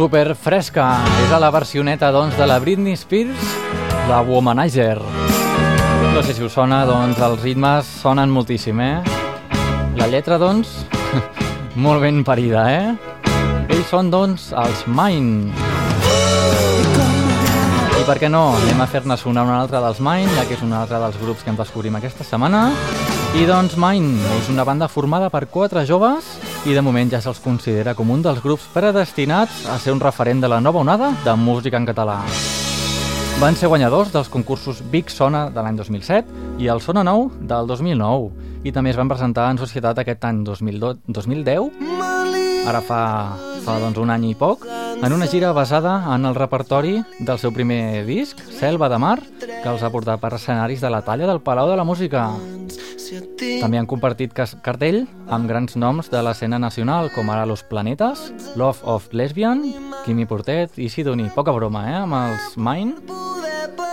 Super 0.03 0.35
fresca. 0.35 0.97
És 1.23 1.31
a 1.31 1.39
la 1.39 1.53
versioneta, 1.55 2.09
doncs, 2.11 2.35
de 2.35 2.47
la 2.51 2.57
Britney 2.59 2.97
Spears, 2.99 3.39
la 4.09 4.19
Womanizer. 4.27 4.97
No 4.99 6.25
sé 6.27 6.35
si 6.35 6.43
us 6.43 6.57
sona, 6.59 6.81
doncs, 6.89 7.21
els 7.23 7.39
ritmes 7.45 7.87
sonen 8.01 8.33
moltíssim, 8.35 8.81
eh? 8.83 8.97
La 9.95 10.09
lletra, 10.11 10.41
doncs, 10.43 10.73
molt 11.87 12.03
ben 12.03 12.25
parida, 12.27 12.65
eh? 12.67 13.31
Ells 13.69 13.93
són, 13.95 14.11
doncs, 14.11 14.49
els 14.59 14.83
Mine. 14.91 15.55
I 17.95 18.03
per 18.03 18.19
què 18.19 18.27
no? 18.27 18.49
Anem 18.59 18.83
a 18.83 18.91
fer-ne 18.91 19.15
sonar 19.15 19.47
una 19.47 19.61
altra 19.63 19.85
dels 19.87 20.03
Mine, 20.03 20.35
ja 20.35 20.49
que 20.49 20.59
és 20.59 20.67
un 20.67 20.75
altre 20.75 20.99
dels 20.99 21.21
grups 21.23 21.47
que 21.47 21.55
em 21.55 21.63
descobrim 21.63 21.95
aquesta 22.01 22.27
setmana. 22.27 22.73
I 23.39 23.47
doncs 23.47 23.79
Mine 23.79 24.19
és 24.41 24.51
una 24.51 24.67
banda 24.67 24.91
formada 24.91 25.31
per 25.31 25.47
quatre 25.47 25.87
joves 25.87 26.35
i 26.63 26.75
de 26.77 26.83
moment 26.85 27.11
ja 27.11 27.19
se'ls 27.19 27.41
considera 27.43 27.95
com 27.99 28.11
un 28.15 28.21
dels 28.23 28.39
grups 28.43 28.69
predestinats 28.71 29.65
a 29.67 29.81
ser 29.83 29.91
un 29.95 30.01
referent 30.01 30.41
de 30.41 30.49
la 30.49 30.61
nova 30.61 30.79
onada 30.79 31.09
de 31.25 31.35
música 31.35 31.77
en 31.77 31.89
català. 31.89 32.21
Van 33.41 33.57
ser 33.59 33.67
guanyadors 33.67 34.13
dels 34.15 34.31
concursos 34.31 34.83
Big 34.93 35.11
Sona 35.11 35.49
de 35.51 35.59
l'any 35.59 35.81
2007 35.81 36.63
i 36.63 36.71
el 36.71 36.81
Sona 36.85 37.03
Nou 37.03 37.33
del 37.41 37.67
2009 37.67 38.31
i 38.63 38.71
també 38.71 38.93
es 38.95 39.01
van 39.01 39.11
presentar 39.11 39.49
en 39.51 39.59
societat 39.59 39.99
aquest 39.99 40.23
any 40.29 40.45
2012, 40.47 41.03
2010 41.09 42.63
ara 42.71 42.81
fa, 42.81 43.01
fa 43.65 43.79
doncs, 43.83 43.99
un 43.99 44.13
any 44.15 44.29
i 44.31 44.37
poc, 44.39 44.69
en 45.03 45.13
una 45.13 45.27
gira 45.27 45.51
basada 45.53 45.97
en 46.15 46.27
el 46.29 46.37
repertori 46.39 47.01
del 47.19 47.41
seu 47.43 47.51
primer 47.51 48.05
disc, 48.07 48.39
Selva 48.61 48.89
de 48.89 49.01
Mar, 49.03 49.19
que 49.41 49.69
els 49.69 49.83
ha 49.83 49.91
portat 49.91 50.23
per 50.23 50.35
escenaris 50.37 50.81
de 50.81 50.91
la 50.95 51.03
talla 51.03 51.27
del 51.27 51.43
Palau 51.43 51.71
de 51.71 51.77
la 51.77 51.85
Música. 51.85 52.29
També 53.61 53.79
han 53.79 53.87
compartit 53.87 54.33
cartell 54.35 55.07
amb 55.29 55.49
grans 55.51 55.77
noms 55.77 56.09
de 56.13 56.23
l'escena 56.25 56.59
nacional, 56.59 57.11
com 57.15 57.29
ara 57.31 57.47
Los 57.47 57.63
Planetes, 57.63 58.33
Love 58.57 58.81
of 58.85 59.09
Lesbian, 59.13 59.63
Quimi 60.05 60.27
Portet 60.27 60.79
i 60.79 60.89
Sidoni. 60.89 61.29
Poca 61.35 61.53
broma, 61.53 61.89
eh, 61.91 61.97
amb 62.03 62.15
els 62.15 62.57
Mine. 62.57 62.95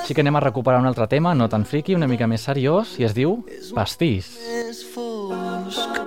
Així 0.01 0.15
que 0.15 0.21
anem 0.23 0.39
a 0.39 0.41
recuperar 0.41 0.79
un 0.82 0.88
altre 0.89 1.05
tema, 1.08 1.36
no 1.36 1.49
tan 1.49 1.65
friqui, 1.69 1.93
una 1.93 2.08
mica 2.08 2.25
més 2.25 2.41
seriós, 2.41 2.95
i 2.97 3.03
es 3.05 3.13
diu 3.13 3.43
Pastís. 3.75 4.32
és 4.65 4.84
fosc. 4.95 5.99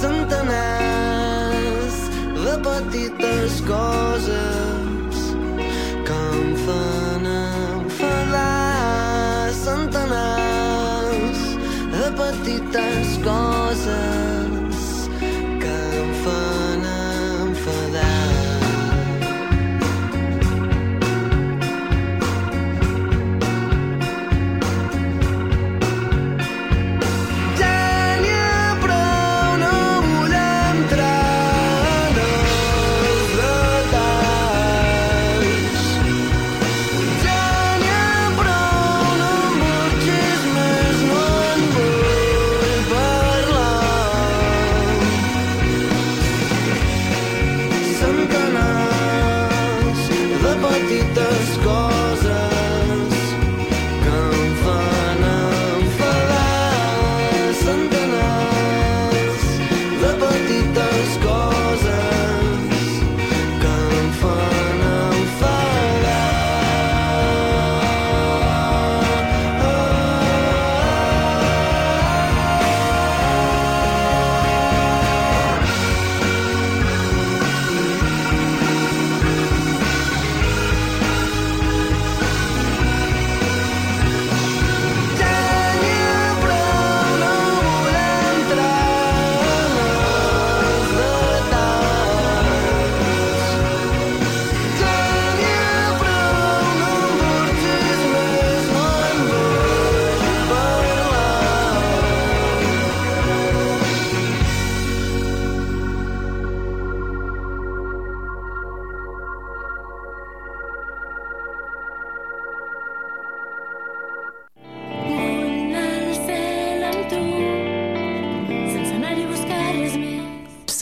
Centenars 0.00 1.98
de 2.44 2.54
petites 2.64 3.60
coses 3.68 5.34
que 6.06 6.18
em 6.32 6.56
fan 6.64 7.11
de 12.44 12.58
petites 12.58 13.18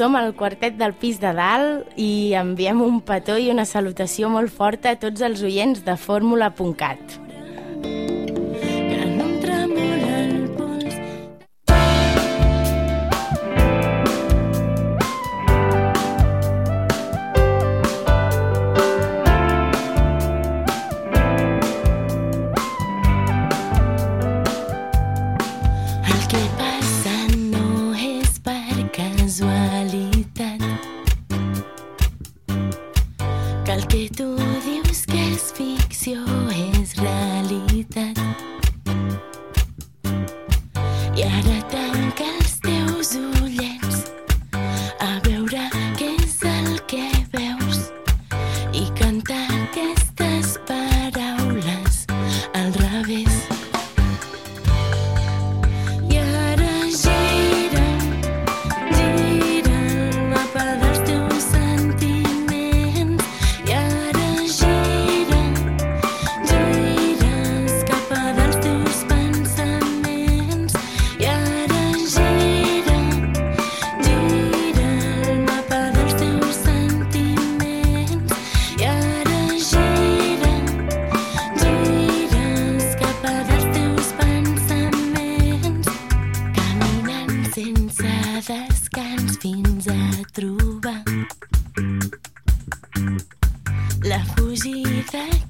Som 0.00 0.14
el 0.16 0.30
quartet 0.32 0.78
del 0.80 0.94
pis 0.96 1.18
de 1.20 1.28
dalt 1.36 1.98
i 2.00 2.32
enviem 2.40 2.80
un 2.80 3.02
petó 3.04 3.34
i 3.36 3.50
una 3.52 3.66
salutació 3.68 4.32
molt 4.32 4.48
forta 4.48 4.94
a 4.94 4.98
tots 5.02 5.20
els 5.20 5.44
oients 5.44 5.84
de 5.84 6.00
fórmula.cat. 6.00 7.20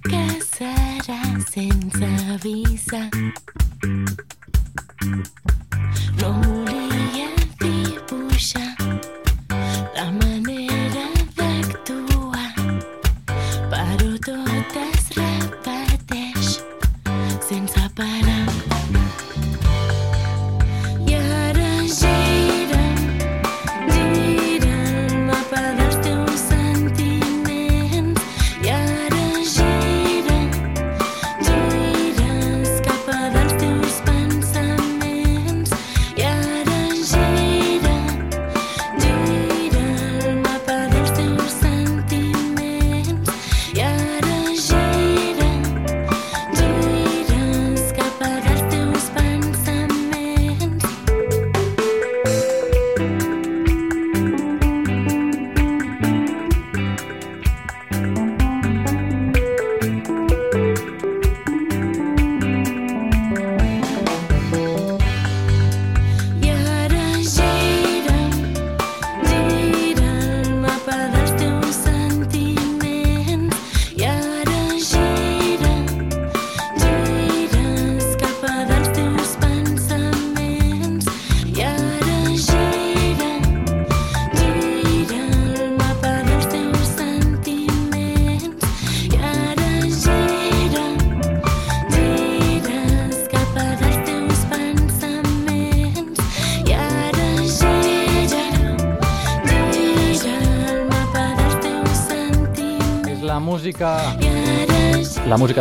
fracasarás 0.03 1.57
en 1.57 1.91
esa 1.93 2.37
visa. 2.43 3.11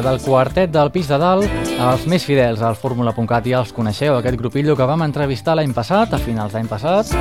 Del 0.10 0.22
quartet 0.26 0.72
del 0.74 0.90
pis 0.90 1.06
de 1.06 1.18
dalt, 1.22 1.46
els 1.70 2.06
més 2.10 2.24
fidels 2.26 2.64
al 2.66 2.74
Fórmula.cat 2.80 3.46
ja 3.46 3.60
els 3.60 3.70
coneixeu, 3.76 4.16
aquest 4.18 4.40
grupillo 4.40 4.74
que 4.74 4.88
vam 4.90 5.04
entrevistar 5.06 5.54
l'any 5.54 5.70
passat, 5.76 6.16
a 6.16 6.18
finals 6.18 6.56
d'any 6.56 6.66
passat, 6.66 7.12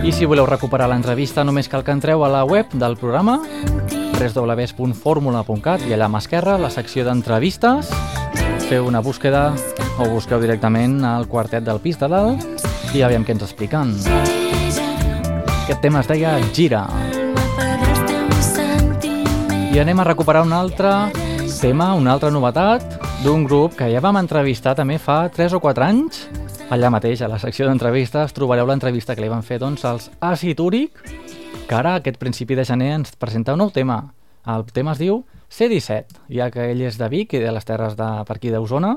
i 0.00 0.12
si 0.14 0.24
voleu 0.24 0.46
recuperar 0.48 0.86
l'entrevista 0.88 1.44
només 1.44 1.68
cal 1.68 1.84
que 1.84 1.92
entreu 1.92 2.24
a 2.24 2.30
la 2.32 2.46
web 2.48 2.72
del 2.72 2.96
programa 2.96 3.42
www.formula.cat 4.16 5.84
i 5.84 5.92
allà 5.92 6.08
a 6.08 6.12
mà 6.14 6.22
esquerra, 6.24 6.56
la 6.56 6.70
secció 6.72 7.04
d'entrevistes, 7.04 7.90
feu 8.70 8.88
una 8.88 9.02
búsqueda 9.04 9.50
o 10.00 10.08
busqueu 10.14 10.40
directament 10.40 11.02
al 11.04 11.28
quartet 11.28 11.66
del 11.66 11.82
pis 11.84 12.00
de 12.00 12.08
dalt 12.08 12.94
i 12.96 13.04
aviam 13.04 13.26
què 13.26 13.36
ens 13.36 13.44
expliquen. 13.50 13.98
Aquest 15.66 15.82
tema 15.84 16.00
es 16.00 16.08
deia 16.08 16.38
Gira. 16.56 16.86
I 19.72 19.80
anem 19.80 20.00
a 20.00 20.08
recuperar 20.08 20.42
un 20.44 20.56
altre 20.56 20.94
tema, 21.62 21.94
una 21.94 22.10
altra 22.10 22.28
novetat, 22.34 22.82
d'un 23.22 23.44
grup 23.46 23.76
que 23.78 23.86
ja 23.86 24.00
vam 24.02 24.16
entrevistar 24.18 24.72
també 24.74 24.96
fa 24.98 25.28
3 25.30 25.52
o 25.54 25.60
4 25.62 25.84
anys. 25.86 26.24
Allà 26.74 26.88
mateix, 26.90 27.20
a 27.22 27.28
la 27.30 27.38
secció 27.38 27.68
d'entrevistes, 27.68 28.34
trobareu 28.34 28.66
l'entrevista 28.66 29.14
que 29.14 29.22
li 29.22 29.30
van 29.30 29.44
fer 29.46 29.60
doncs, 29.62 29.84
als 29.86 30.08
Àcid 30.18 30.58
Úric, 30.58 30.98
que 31.68 31.76
ara, 31.78 31.94
aquest 32.00 32.18
principi 32.18 32.58
de 32.58 32.64
gener, 32.66 32.90
ens 32.96 33.14
presenta 33.14 33.54
un 33.54 33.62
nou 33.62 33.70
tema. 33.70 34.00
El 34.42 34.66
tema 34.74 34.96
es 34.96 35.04
diu 35.04 35.20
C-17, 35.54 36.18
ja 36.34 36.50
que 36.50 36.66
ell 36.72 36.82
és 36.82 36.98
de 36.98 37.06
Vic 37.12 37.38
i 37.38 37.44
de 37.44 37.54
les 37.54 37.68
terres 37.68 37.94
de, 37.94 38.10
per 38.26 38.40
aquí 38.40 38.50
d'Osona, 38.50 38.96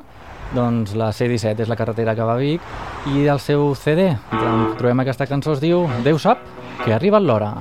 doncs 0.57 0.97
la 0.97 1.11
C-17 1.13 1.67
és 1.67 1.69
la 1.69 1.77
carretera 1.77 2.17
que 2.17 2.25
va 2.25 2.33
a 2.33 2.41
Vic 2.41 2.65
i 3.13 3.27
el 3.29 3.43
seu 3.45 3.75
CD, 3.77 4.15
trobem 4.81 5.05
aquesta 5.05 5.29
cançó, 5.29 5.53
es 5.53 5.61
diu 5.61 5.85
Déu 6.01 6.17
sap 6.17 6.41
que 6.81 6.95
ha 6.95 6.97
arribat 6.97 7.21
l'hora. 7.21 7.53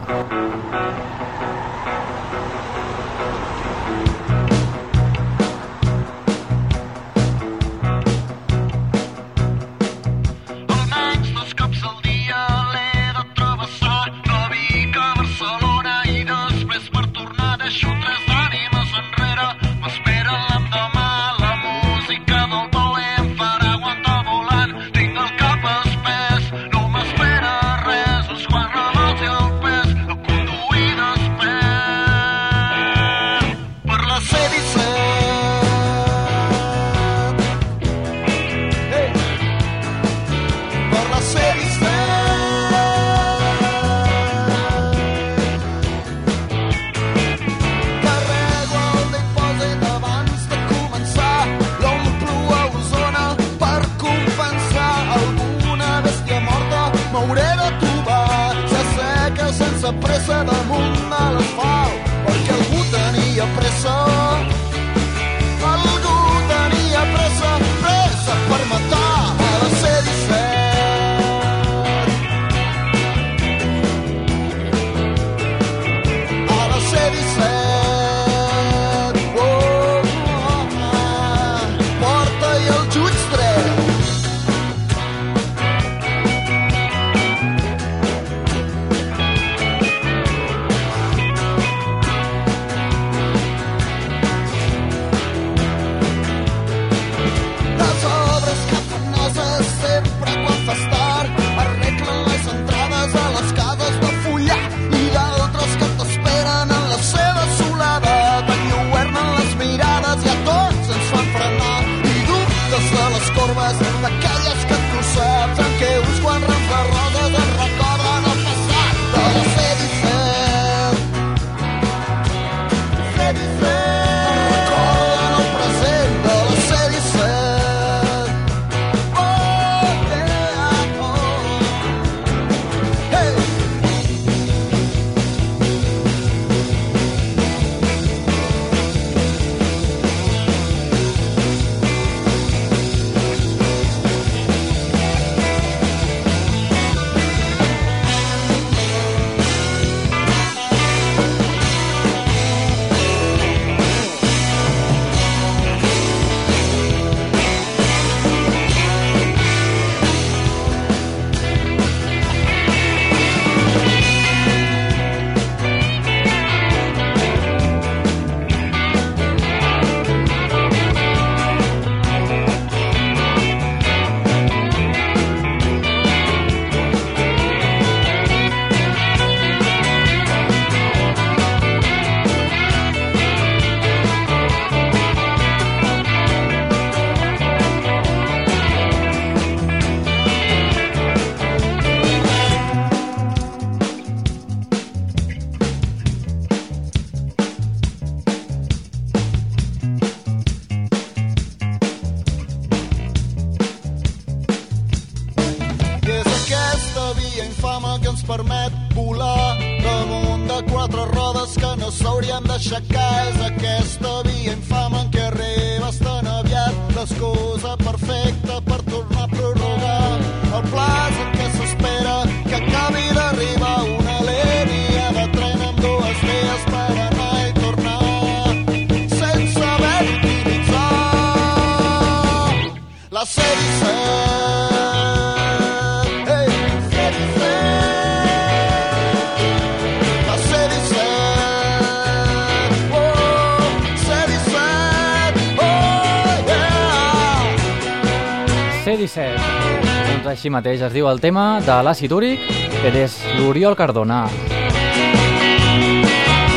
Així 250.45 250.53
mateix 250.53 250.83
es 250.85 250.93
diu 250.93 251.07
el 251.09 251.23
tema 251.25 251.57
de 251.65 251.75
l'àcid 251.87 252.13
úric, 252.13 252.43
que 252.83 252.91
és 253.01 253.15
l'Oriol 253.39 253.73
Cardona. 253.79 254.27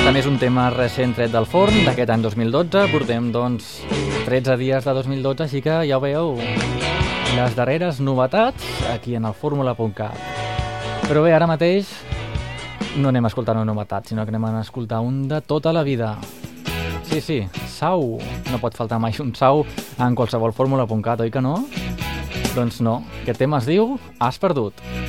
També 0.03 0.19
és 0.19 0.27
un 0.27 0.35
tema 0.41 0.65
recent 0.73 1.13
tret 1.15 1.31
del 1.31 1.47
forn 1.47 1.85
d'aquest 1.85 2.11
any 2.11 2.25
2012. 2.25 2.83
Portem, 2.91 3.29
doncs, 3.31 3.69
13 4.25 4.57
dies 4.59 4.83
de 4.83 4.97
2012, 4.97 5.45
així 5.45 5.63
que 5.63 5.77
ja 5.87 6.01
ho 6.01 6.03
veieu 6.03 6.35
les 7.37 7.55
darreres 7.55 8.03
novetats 8.03 8.67
aquí 8.91 9.15
en 9.15 9.31
el 9.31 9.37
fórmula.cat. 9.39 10.19
Però 11.07 11.23
bé, 11.23 11.31
ara 11.31 11.47
mateix 11.47 11.87
no 12.99 13.07
anem 13.07 13.23
a 13.23 13.31
escoltar 13.31 13.55
una 13.55 13.63
novetat, 13.71 14.11
sinó 14.11 14.27
que 14.27 14.35
anem 14.35 14.51
a 14.51 14.65
escoltar 14.65 14.99
un 14.99 15.29
de 15.31 15.39
tota 15.39 15.71
la 15.71 15.87
vida. 15.87 16.17
Sí, 17.07 17.21
sí, 17.21 17.45
sau. 17.71 18.17
No 18.51 18.59
pot 18.59 18.75
faltar 18.75 18.99
mai 18.99 19.15
un 19.23 19.31
sau 19.31 19.63
en 19.95 20.11
qualsevol 20.19 20.51
fórmula.cat, 20.51 21.23
oi 21.23 21.31
que 21.31 21.39
no? 21.39 21.61
Doncs 22.57 22.79
no, 22.81 23.03
aquest 23.21 23.37
tema 23.37 23.59
es 23.61 23.67
diu 23.69 23.99
Has 24.17 24.41
perdut. 24.41 24.81
Tu 24.81 25.06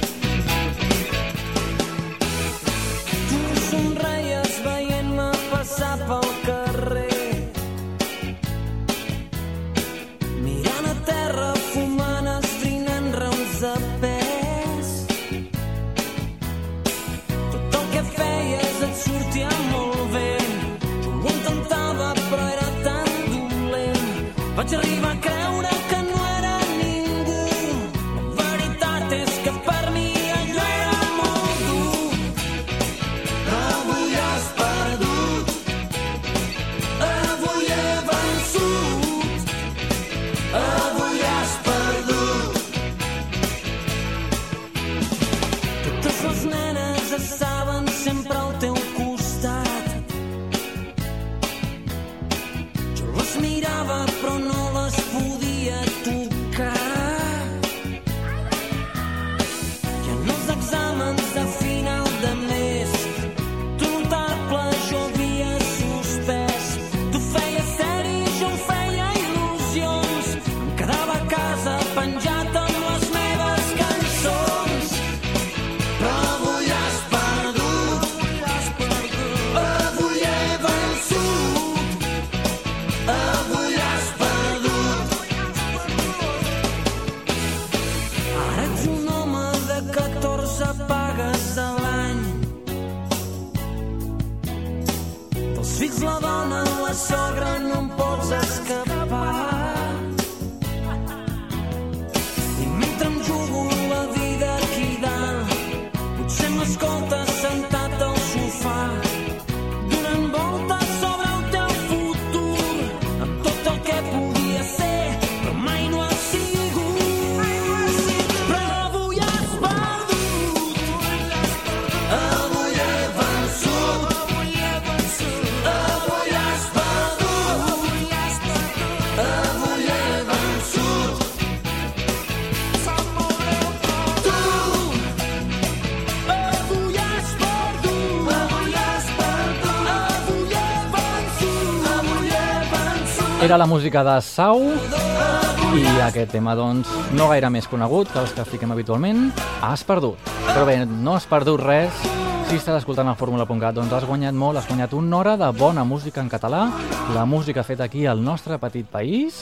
Era 143.49 143.57
la 143.57 143.65
música 143.65 144.03
de 144.05 144.21
Sau 144.21 144.59
i 144.61 145.85
aquest 146.05 146.35
tema, 146.35 146.53
doncs, 146.53 146.91
no 147.17 147.31
gaire 147.31 147.49
més 147.49 147.65
conegut 147.65 148.11
que 148.13 148.19
els 148.21 148.35
que 148.37 148.45
fiquem 148.45 148.75
habitualment, 148.75 149.31
has 149.65 149.81
perdut. 149.89 150.21
Però 150.51 150.67
bé, 150.69 150.75
no 150.85 151.15
has 151.17 151.25
perdut 151.25 151.63
res 151.63 152.03
si 152.51 152.59
estàs 152.59 152.83
escoltant 152.83 153.09
el 153.09 153.17
Fórmula.cat, 153.17 153.73
doncs 153.79 153.95
has 153.97 154.05
guanyat 154.05 154.37
molt, 154.37 154.61
has 154.61 154.69
guanyat 154.69 154.93
una 154.93 155.17
hora 155.17 155.33
de 155.41 155.49
bona 155.57 155.87
música 155.89 156.21
en 156.21 156.29
català, 156.29 156.67
la 157.15 157.25
música 157.25 157.65
feta 157.65 157.87
aquí 157.89 158.05
al 158.05 158.21
nostre 158.21 158.59
petit 158.61 158.91
país, 158.93 159.39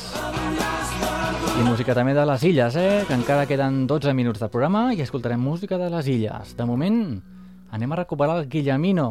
i 1.57 1.64
música 1.66 1.96
també 1.98 2.14
de 2.14 2.28
les 2.30 2.44
illes, 2.46 2.78
eh? 2.78 3.02
que 3.09 3.18
encara 3.18 3.48
queden 3.50 3.88
12 3.90 4.14
minuts 4.14 4.38
de 4.38 4.50
programa 4.54 4.92
i 4.94 5.02
escoltarem 5.02 5.42
música 5.42 5.82
de 5.82 5.90
les 5.90 6.12
illes. 6.14 6.54
De 6.54 6.68
moment, 6.70 7.02
anem 7.74 7.90
a 7.90 8.00
recuperar 8.04 8.38
el 8.38 8.46
Guillemino. 8.54 9.11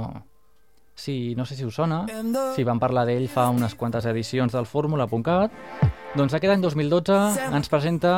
Sí, 0.96 1.36
no 1.36 1.46
sé 1.46 1.56
si 1.56 1.66
us 1.66 1.76
sona, 1.76 2.06
si 2.56 2.64
vam 2.64 2.80
parlar 2.80 3.04
d'ell 3.06 3.28
fa 3.28 3.50
unes 3.52 3.76
quantes 3.76 4.06
edicions 4.08 4.54
del 4.56 4.66
Fórmula.cat, 4.66 5.52
doncs 6.16 6.34
aquest 6.34 6.54
any 6.54 6.64
2012 6.64 7.18
ens 7.52 7.70
presenta 7.70 8.14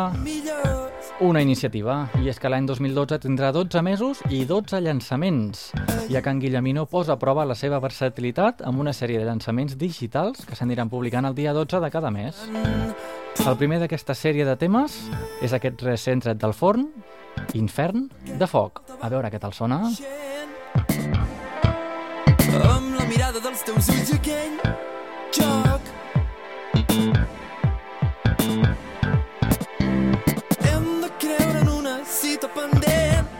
una 1.19 1.41
iniciativa, 1.41 2.03
i 2.21 2.29
és 2.29 2.37
que 2.37 2.51
l'any 2.53 2.67
2012 2.69 3.17
tindrà 3.23 3.49
12 3.51 3.81
mesos 3.81 4.21
i 4.29 4.43
12 4.45 4.79
llançaments, 4.85 5.71
ja 6.11 6.21
que 6.21 6.29
en 6.29 6.39
Guillemino 6.39 6.85
posa 6.85 7.15
a 7.15 7.19
prova 7.19 7.47
la 7.49 7.57
seva 7.57 7.81
versatilitat 7.81 8.61
amb 8.61 8.85
una 8.85 8.93
sèrie 8.93 9.17
de 9.17 9.25
llançaments 9.25 9.73
digitals 9.81 10.45
que 10.45 10.55
s'aniran 10.55 10.93
publicant 10.93 11.25
el 11.25 11.35
dia 11.35 11.57
12 11.57 11.81
de 11.81 11.89
cada 11.91 12.13
mes. 12.13 12.45
El 13.41 13.57
primer 13.57 13.81
d'aquesta 13.81 14.13
sèrie 14.13 14.45
de 14.45 14.55
temes 14.57 15.01
és 15.41 15.53
aquest 15.53 15.81
recent 15.81 16.21
tret 16.25 16.37
del 16.37 16.53
forn, 16.53 16.91
Infern 17.53 18.07
de 18.37 18.47
foc. 18.49 18.81
A 19.01 19.09
veure 19.09 19.29
què 19.33 19.41
tal 19.41 19.53
sona. 19.53 19.81
Mirada 23.07 23.39
dels 23.39 23.61
teus 23.63 23.87
ulls 23.93 24.11
aquell 24.15 24.55
joc. 25.37 25.81
Hem 30.67 30.87
de 31.01 31.11
creure 31.23 31.59
en 31.63 31.73
una 31.79 31.97
cita 32.19 32.51
pendent 32.59 33.35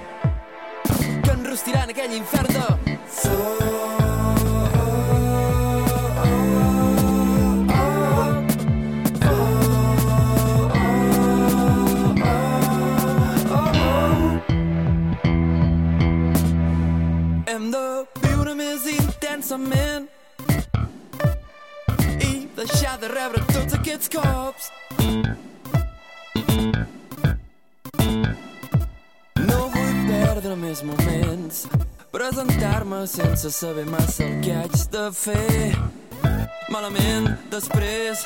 que 1.23 1.31
enrostirà 1.37 1.83
en 1.87 1.95
aquell 1.95 2.19
infern 2.23 2.53
de 2.59 4.06
pensament 19.57 20.07
i 22.21 22.47
deixar 22.55 22.97
de 23.01 23.07
rebre 23.07 23.41
tots 23.53 23.73
aquests 23.73 24.09
cops. 24.13 24.71
No 29.47 29.59
vull 29.73 30.01
perdre 30.09 30.55
més 30.55 30.83
moments, 30.83 31.65
presentar-me 32.11 33.05
sense 33.07 33.51
saber 33.51 33.85
massa 33.89 34.25
el 34.25 34.41
que 34.43 34.53
haig 34.61 34.77
de 34.93 35.07
fer. 35.11 35.73
Malament, 36.69 37.31
després, 37.49 38.25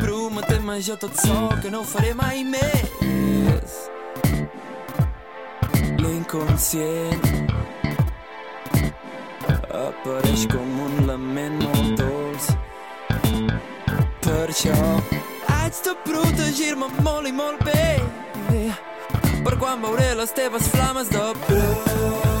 prometent-me 0.00 0.80
jo 0.80 0.96
tot 0.96 1.14
sol 1.20 1.52
que 1.62 1.70
no 1.70 1.82
ho 1.82 1.86
faré 1.86 2.14
mai 2.14 2.42
més. 2.48 3.78
L'inconscient 6.02 7.41
apareix 9.72 10.46
com 10.52 10.80
un 10.86 11.06
lament 11.08 11.56
molt 11.62 12.00
dolç. 12.00 12.50
Per 14.22 14.44
això 14.48 14.76
haig 15.48 15.80
de 15.86 15.94
protegir-me 16.04 16.90
molt 17.02 17.28
i 17.28 17.32
molt 17.32 17.64
bé 17.64 17.80
per 19.42 19.56
quan 19.58 19.82
veuré 19.82 20.12
les 20.14 20.32
teves 20.36 20.68
flames 20.74 21.08
de 21.10 21.26
plor. 21.46 22.31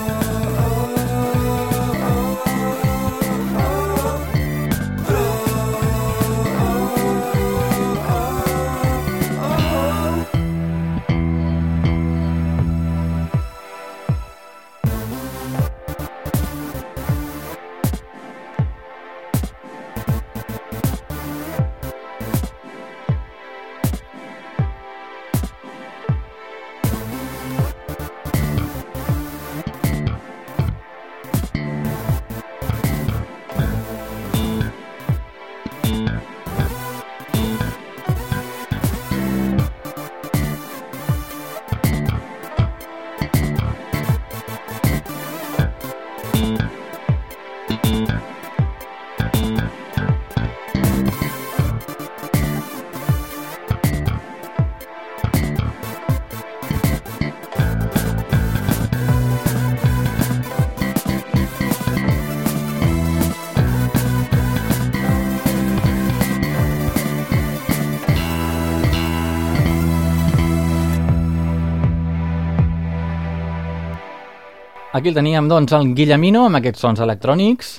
Aquí 74.92 75.08
el 75.08 75.14
teníem, 75.16 75.46
doncs, 75.48 75.72
el 75.72 75.94
Guillemino 75.96 76.42
amb 76.44 76.58
aquests 76.58 76.82
sons 76.84 77.00
electrònics, 77.00 77.78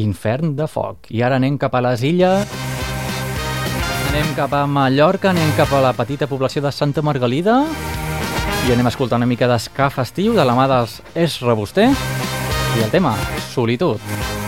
Infern 0.00 0.54
de 0.56 0.64
foc. 0.64 1.10
I 1.12 1.20
ara 1.22 1.36
anem 1.36 1.58
cap 1.60 1.74
a 1.76 1.82
les 1.84 2.00
illes, 2.08 2.54
anem 4.08 4.30
cap 4.38 4.54
a 4.56 4.62
Mallorca, 4.64 5.34
anem 5.34 5.52
cap 5.58 5.74
a 5.76 5.82
la 5.84 5.92
petita 5.92 6.26
població 6.30 6.64
de 6.64 6.72
Santa 6.72 7.04
Margalida 7.04 7.58
i 8.64 8.72
anem 8.72 8.88
a 8.88 8.94
escoltar 8.94 9.20
una 9.20 9.28
mica 9.28 9.50
d'esca 9.50 9.90
festiu 9.92 10.32
de 10.32 10.48
la 10.48 10.56
mà 10.56 10.64
dels 10.72 11.02
És 11.12 11.36
Reboster 11.44 11.90
i 11.92 12.80
el 12.80 12.88
tema, 12.90 13.12
Solitud. 13.52 14.00
Ja 14.00 14.43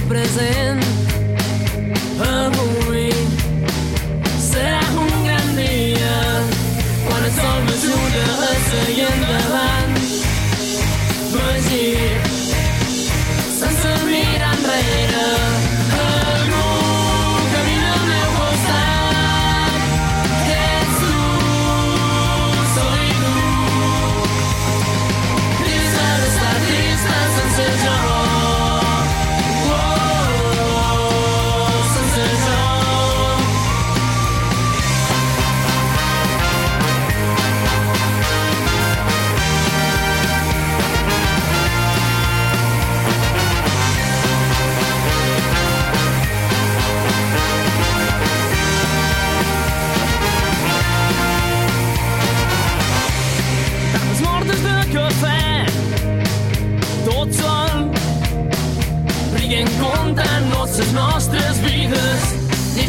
bon 0.00 1.01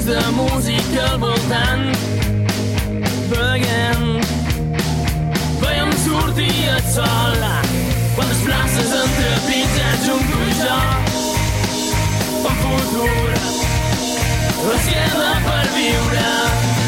dins 0.03 0.05
de 0.05 0.31
música 0.31 1.11
al 1.11 1.19
voltant, 1.19 1.91
veient, 3.29 4.25
veiem 5.61 5.91
sortir 6.05 6.67
el 6.75 6.81
sol, 6.91 7.39
quan 8.15 8.27
les 8.27 8.41
places 8.45 8.91
entrepitgen 8.99 9.95
junt 10.05 10.25
tu 10.31 10.41
i 10.43 10.55
jo, 10.59 10.79
un 12.43 12.55
futur, 12.63 13.31
es 14.75 14.89
queda 14.89 15.31
per 15.47 15.65
viure, 15.77 16.82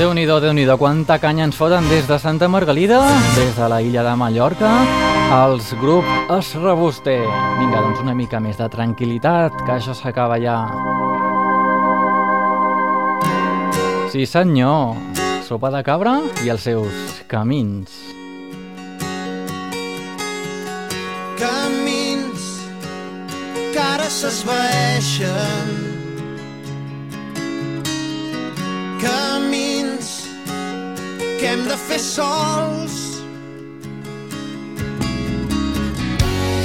Déu 0.00 0.14
nhi 0.16 0.22
déu 0.24 0.78
quanta 0.80 1.18
canya 1.20 1.44
ens 1.44 1.58
foten 1.60 1.84
des 1.90 2.06
de 2.08 2.16
Santa 2.18 2.48
Margalida, 2.48 3.02
des 3.36 3.52
de 3.52 3.66
la 3.68 3.82
illa 3.82 4.02
de 4.02 4.14
Mallorca, 4.16 4.70
els 5.44 5.74
grup 5.76 6.06
Es 6.38 6.54
Reboster. 6.54 7.20
Vinga, 7.58 7.82
doncs 7.84 8.00
una 8.00 8.14
mica 8.14 8.40
més 8.40 8.56
de 8.56 8.64
tranquil·litat, 8.72 9.52
que 9.66 9.74
això 9.74 9.92
s'acaba 9.92 10.38
ja. 10.40 10.56
Sí 14.08 14.24
senyor, 14.24 14.96
sopa 15.44 15.68
de 15.68 15.82
cabra 15.84 16.16
i 16.46 16.48
els 16.48 16.64
seus 16.64 17.20
camins. 17.28 17.92
Camins 21.36 22.48
que 23.74 23.84
ara 23.84 24.08
s'esvaeixen. 24.08 25.76
Camins 29.04 29.79
que 31.40 31.46
hem 31.46 31.62
de 31.64 31.76
fer 31.88 31.98
sols. 31.98 32.96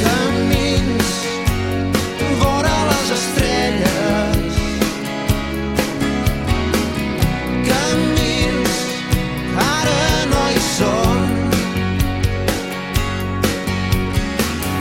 Camins 0.01 1.13
estrelles. 3.17 4.55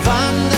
Van 0.05 0.54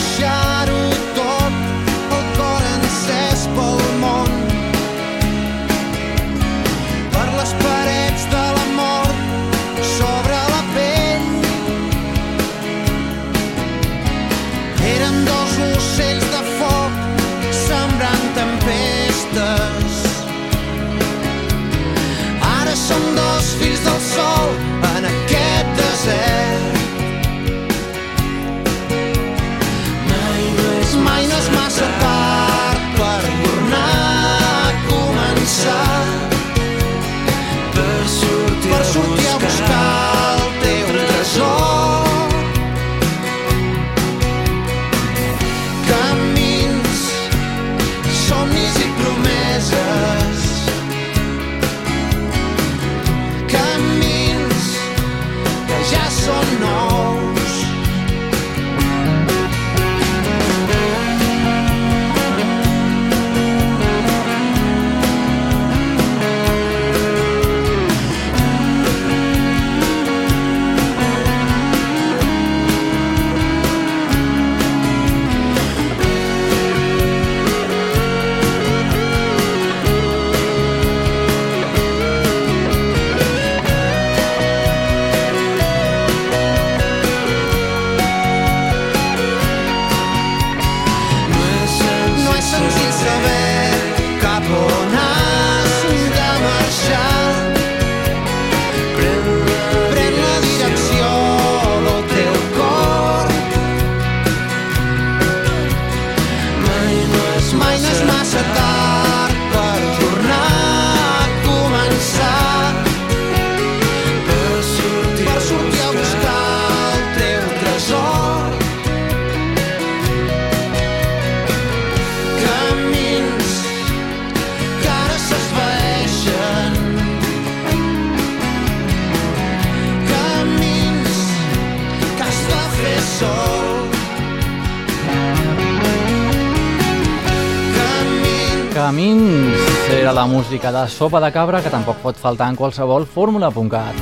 Camins 138.96 139.90
era 139.92 140.10
la 140.10 140.24
música 140.24 140.72
de 140.72 140.88
Sopa 140.88 141.20
de 141.20 141.28
Cabra 141.30 141.58
que 141.60 141.68
tampoc 141.68 141.98
pot 142.00 142.16
faltar 142.16 142.46
en 142.48 142.54
qualsevol 142.56 143.04
fórmula.cat. 143.04 143.98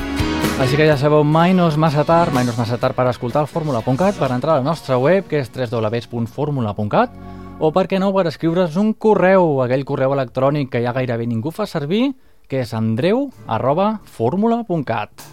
Així 0.63 0.79
que 0.79 0.87
ja 0.87 0.95
sabeu, 0.95 1.25
mai 1.27 1.51
no 1.51 1.67
és 1.67 1.75
massa 1.75 2.05
tard, 2.07 2.31
mai 2.31 2.47
no 2.47 2.53
és 2.55 2.61
massa 2.61 2.79
tard 2.79 2.95
per 2.95 3.09
escoltar 3.11 3.43
el 3.43 3.51
fórmula.cat, 3.51 4.15
per 4.15 4.29
entrar 4.31 4.55
a 4.55 4.61
la 4.61 4.69
nostra 4.69 4.95
web, 5.03 5.27
que 5.27 5.41
és 5.43 5.51
www.formula.cat, 5.51 7.19
o 7.59 7.73
per 7.75 7.85
què 7.91 7.99
no, 7.99 8.13
per 8.15 8.29
escriure's 8.31 8.79
un 8.79 8.93
correu, 8.95 9.65
aquell 9.67 9.83
correu 9.83 10.15
electrònic 10.15 10.71
que 10.77 10.85
ja 10.87 10.95
gairebé 10.95 11.27
ningú 11.27 11.51
fa 11.51 11.67
servir, 11.67 12.13
que 12.47 12.63
és 12.63 12.71
andreu 12.79 13.33
arroba 13.49 13.97
fórmula.cat. 14.07 15.27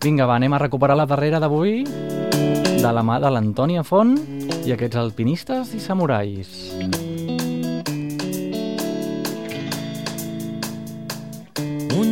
Vinga, 0.00 0.24
va, 0.24 0.40
anem 0.40 0.56
a 0.56 0.64
recuperar 0.64 0.96
la 0.96 1.04
darrera 1.04 1.44
d'avui, 1.44 1.84
de 1.84 2.96
la 2.96 3.04
mà 3.04 3.20
de 3.20 3.36
l'Antònia 3.36 3.84
Font 3.84 4.16
i 4.64 4.72
aquests 4.72 4.96
alpinistes 4.96 5.76
i 5.76 5.84
samurais. 5.84 6.56
Un 6.80 7.09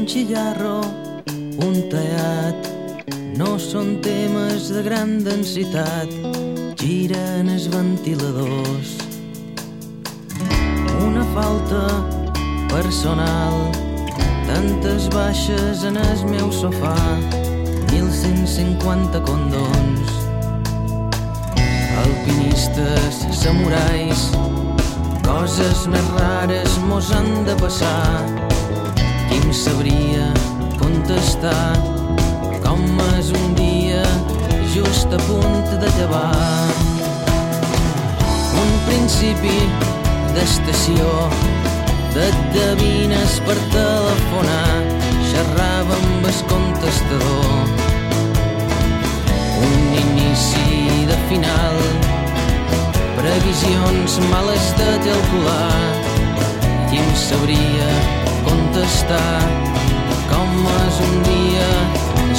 xillarro, 0.09 0.81
un 1.61 1.75
tallat, 1.93 2.69
no 3.37 3.59
són 3.61 3.99
temes 4.01 4.71
de 4.73 4.81
gran 4.87 5.19
densitat, 5.27 6.09
giren 6.81 7.51
els 7.53 7.67
ventiladors. 7.69 8.95
Una 11.05 11.27
falta 11.37 11.83
personal, 12.73 13.61
tantes 14.49 15.11
baixes 15.13 15.85
en 15.85 16.01
el 16.01 16.25
meu 16.33 16.49
sofà, 16.57 16.97
1.150 17.93 19.21
condons. 19.29 20.19
Alpinistes, 22.07 23.25
samurais, 23.45 24.29
coses 25.29 25.89
més 25.93 26.13
rares 26.17 26.81
mos 26.89 27.13
han 27.13 27.35
de 27.45 27.61
passar. 27.61 28.48
Qui 29.29 29.39
em 29.39 29.53
sabria 29.53 30.27
contestar 30.81 31.77
com 32.65 32.85
és 33.19 33.31
un 33.37 33.55
dia 33.59 34.03
just 34.75 35.13
a 35.13 35.21
punt 35.27 35.73
d'acabar. 35.83 36.69
Un 38.63 38.73
principi 38.87 39.59
d'estació 40.35 41.09
de 42.15 42.29
cabines 42.55 43.39
per 43.47 43.57
telefonar 43.75 44.73
xerrava 45.31 45.99
amb 45.99 46.29
el 46.31 46.41
contestador. 46.53 47.53
Un 49.69 49.77
inici 50.05 51.05
de 51.11 51.19
final 51.33 51.83
previsions 53.19 54.21
males 54.31 54.73
de 54.79 54.91
calcular 55.09 55.83
qui 56.89 57.03
em 57.03 57.13
sabria 57.27 58.28
contestar 58.47 59.39
com 60.31 60.55
és 60.75 61.01
un 61.07 61.15
dia 61.29 61.69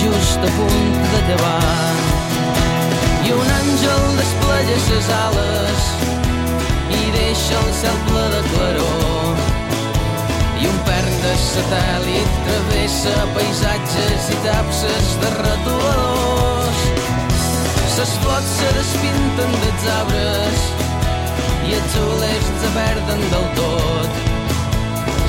just 0.02 0.48
a 0.50 0.52
punt 0.58 0.98
d'acabar 1.14 1.94
i 3.28 3.34
un 3.38 3.52
àngel 3.58 4.06
desplega 4.20 4.78
ses 4.88 5.10
ales 5.18 5.90
i 7.00 7.02
deixa 7.18 7.60
el 7.64 7.72
cel 7.82 8.00
ple 8.08 8.26
de 8.36 8.42
claror. 8.52 9.44
I 10.60 10.68
un 10.68 10.80
pern 10.88 11.20
de 11.24 11.36
satèl·lit 11.46 12.40
travessa 12.48 13.16
paisatges 13.38 14.32
i 14.34 14.40
tapses 14.48 15.14
de 15.24 15.36
retoladors 15.38 16.50
ses 18.00 18.12
flors 18.24 18.46
se 18.58 18.68
despinten 18.78 19.56
dels 19.62 19.88
arbres 19.98 20.62
i 21.68 21.74
els 21.80 21.98
olers 22.06 22.50
se 22.62 22.70
perden 22.78 23.26
del 23.34 23.48
tot 23.58 24.29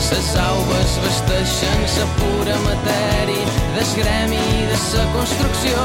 Ses 0.01 0.33
aules 0.41 0.93
vesteixen 1.05 1.83
sa 1.87 2.07
pura 2.17 2.57
matèria 2.65 3.45
des 3.77 3.91
gremi 3.99 4.41
de 4.71 4.79
sa 4.81 5.05
construcció. 5.15 5.77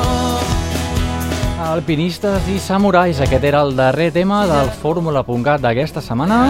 Alpinistes 1.65 2.47
i 2.51 2.57
samurais, 2.59 3.19
aquest 3.21 3.43
era 3.43 3.61
el 3.65 3.75
darrer 3.75 4.11
tema 4.15 4.45
del 4.47 4.71
Fórmula.cat 4.81 5.61
d'aquesta 5.63 6.01
setmana. 6.03 6.45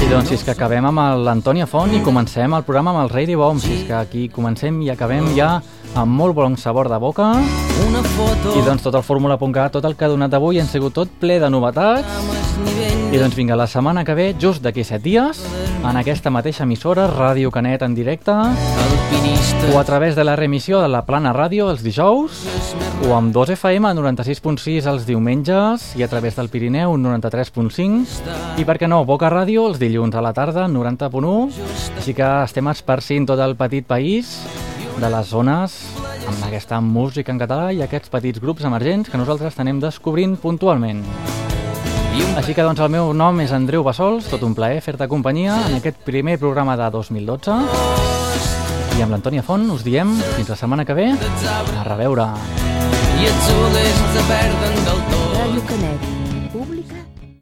I 0.00 0.08
doncs, 0.08 0.30
si 0.30 0.38
és 0.38 0.44
que 0.46 0.54
acabem 0.54 0.86
amb 0.88 1.02
l'Antònia 1.26 1.66
Font 1.68 1.92
i 1.92 2.00
comencem 2.06 2.54
el 2.56 2.64
programa 2.64 2.94
amb 2.94 3.02
el 3.02 3.10
Rei 3.12 3.26
de 3.28 3.36
Bom, 3.36 3.58
si 3.60 3.74
és 3.74 3.82
que 3.88 3.96
aquí 3.98 4.28
comencem 4.32 4.80
i 4.82 4.88
acabem 4.94 5.28
ja 5.36 5.58
amb 5.94 6.14
molt 6.16 6.38
bon 6.38 6.56
sabor 6.56 6.88
de 6.88 6.98
boca. 7.02 7.32
Una 7.88 8.02
foto 8.14 8.54
I 8.56 8.64
doncs 8.64 8.86
tot 8.86 8.94
el 8.94 9.04
Fórmula.cat, 9.04 9.74
tot 9.76 9.84
el 9.84 9.98
que 9.98 10.06
ha 10.06 10.12
donat 10.12 10.34
avui 10.38 10.60
han 10.62 10.70
sigut 10.70 10.96
tot 10.96 11.12
ple 11.20 11.40
de 11.42 11.50
novetats. 11.50 12.30
I 13.10 13.18
doncs 13.18 13.36
vinga, 13.36 13.58
la 13.58 13.66
setmana 13.66 14.04
que 14.06 14.14
ve, 14.14 14.32
just 14.38 14.62
d'aquí 14.62 14.84
set 14.86 15.02
dies, 15.02 15.42
en 15.80 15.96
aquesta 15.96 16.30
mateixa 16.30 16.64
emissora, 16.66 17.06
Ràdio 17.08 17.50
Canet 17.50 17.82
en 17.82 17.94
directe, 17.96 18.32
o 18.32 19.78
a 19.78 19.84
través 19.84 20.16
de 20.16 20.24
la 20.24 20.36
remissió 20.36 20.80
de 20.80 20.88
la 20.88 21.02
Plana 21.06 21.32
Ràdio 21.32 21.70
els 21.72 21.82
dijous, 21.82 22.44
o 23.08 23.14
amb 23.16 23.32
2 23.32 23.54
FM 23.56 23.92
96.6 23.96 24.88
els 24.90 25.06
diumenges 25.08 25.90
i 25.96 26.04
a 26.04 26.08
través 26.08 26.36
del 26.36 26.50
Pirineu 26.52 26.96
93.5 27.00 28.60
i 28.60 28.66
per 28.68 28.76
què 28.80 28.88
no, 28.90 29.02
Boca 29.08 29.30
Ràdio 29.32 29.66
els 29.70 29.80
dilluns 29.80 30.14
a 30.14 30.24
la 30.24 30.34
tarda 30.36 30.68
90.1 30.68 31.96
així 31.96 32.14
que 32.16 32.28
estem 32.44 32.68
esparcint 32.72 33.28
tot 33.30 33.40
el 33.40 33.56
petit 33.56 33.88
país 33.88 34.36
de 35.00 35.08
les 35.08 35.32
zones 35.32 35.80
amb 36.28 36.44
aquesta 36.46 36.80
música 36.84 37.32
en 37.32 37.40
català 37.40 37.70
i 37.72 37.80
aquests 37.82 38.12
petits 38.12 38.42
grups 38.42 38.68
emergents 38.68 39.08
que 39.08 39.20
nosaltres 39.20 39.56
tenem 39.56 39.80
descobrint 39.80 40.36
puntualment. 40.40 41.06
Així 42.40 42.54
que 42.56 42.64
doncs 42.64 42.80
el 42.82 42.90
meu 42.92 43.12
nom 43.14 43.40
és 43.42 43.52
Andreu 43.54 43.84
Bassols, 43.86 44.28
tot 44.30 44.42
un 44.46 44.54
plaer 44.56 44.80
fer-te 44.84 45.06
companyia 45.10 45.56
en 45.68 45.76
aquest 45.78 46.00
primer 46.06 46.38
programa 46.42 46.76
de 46.78 46.88
2012 46.94 47.56
i 48.98 49.02
amb 49.04 49.14
l'Antònia 49.14 49.44
Font 49.46 49.68
us 49.72 49.84
diem 49.86 50.12
fins 50.36 50.50
la 50.50 50.58
setmana 50.58 50.84
que 50.84 50.96
ve 50.98 51.10
a 51.12 51.84
reveure. 51.88 52.30
i 53.20 53.28
els 53.28 53.52
ulls 53.56 54.00
se 54.14 54.24
perden 54.28 54.80
del 54.88 55.04
tot. 55.12 55.36
Ràdio 55.40 55.68
Canet, 55.68 56.00
pública 56.00 56.19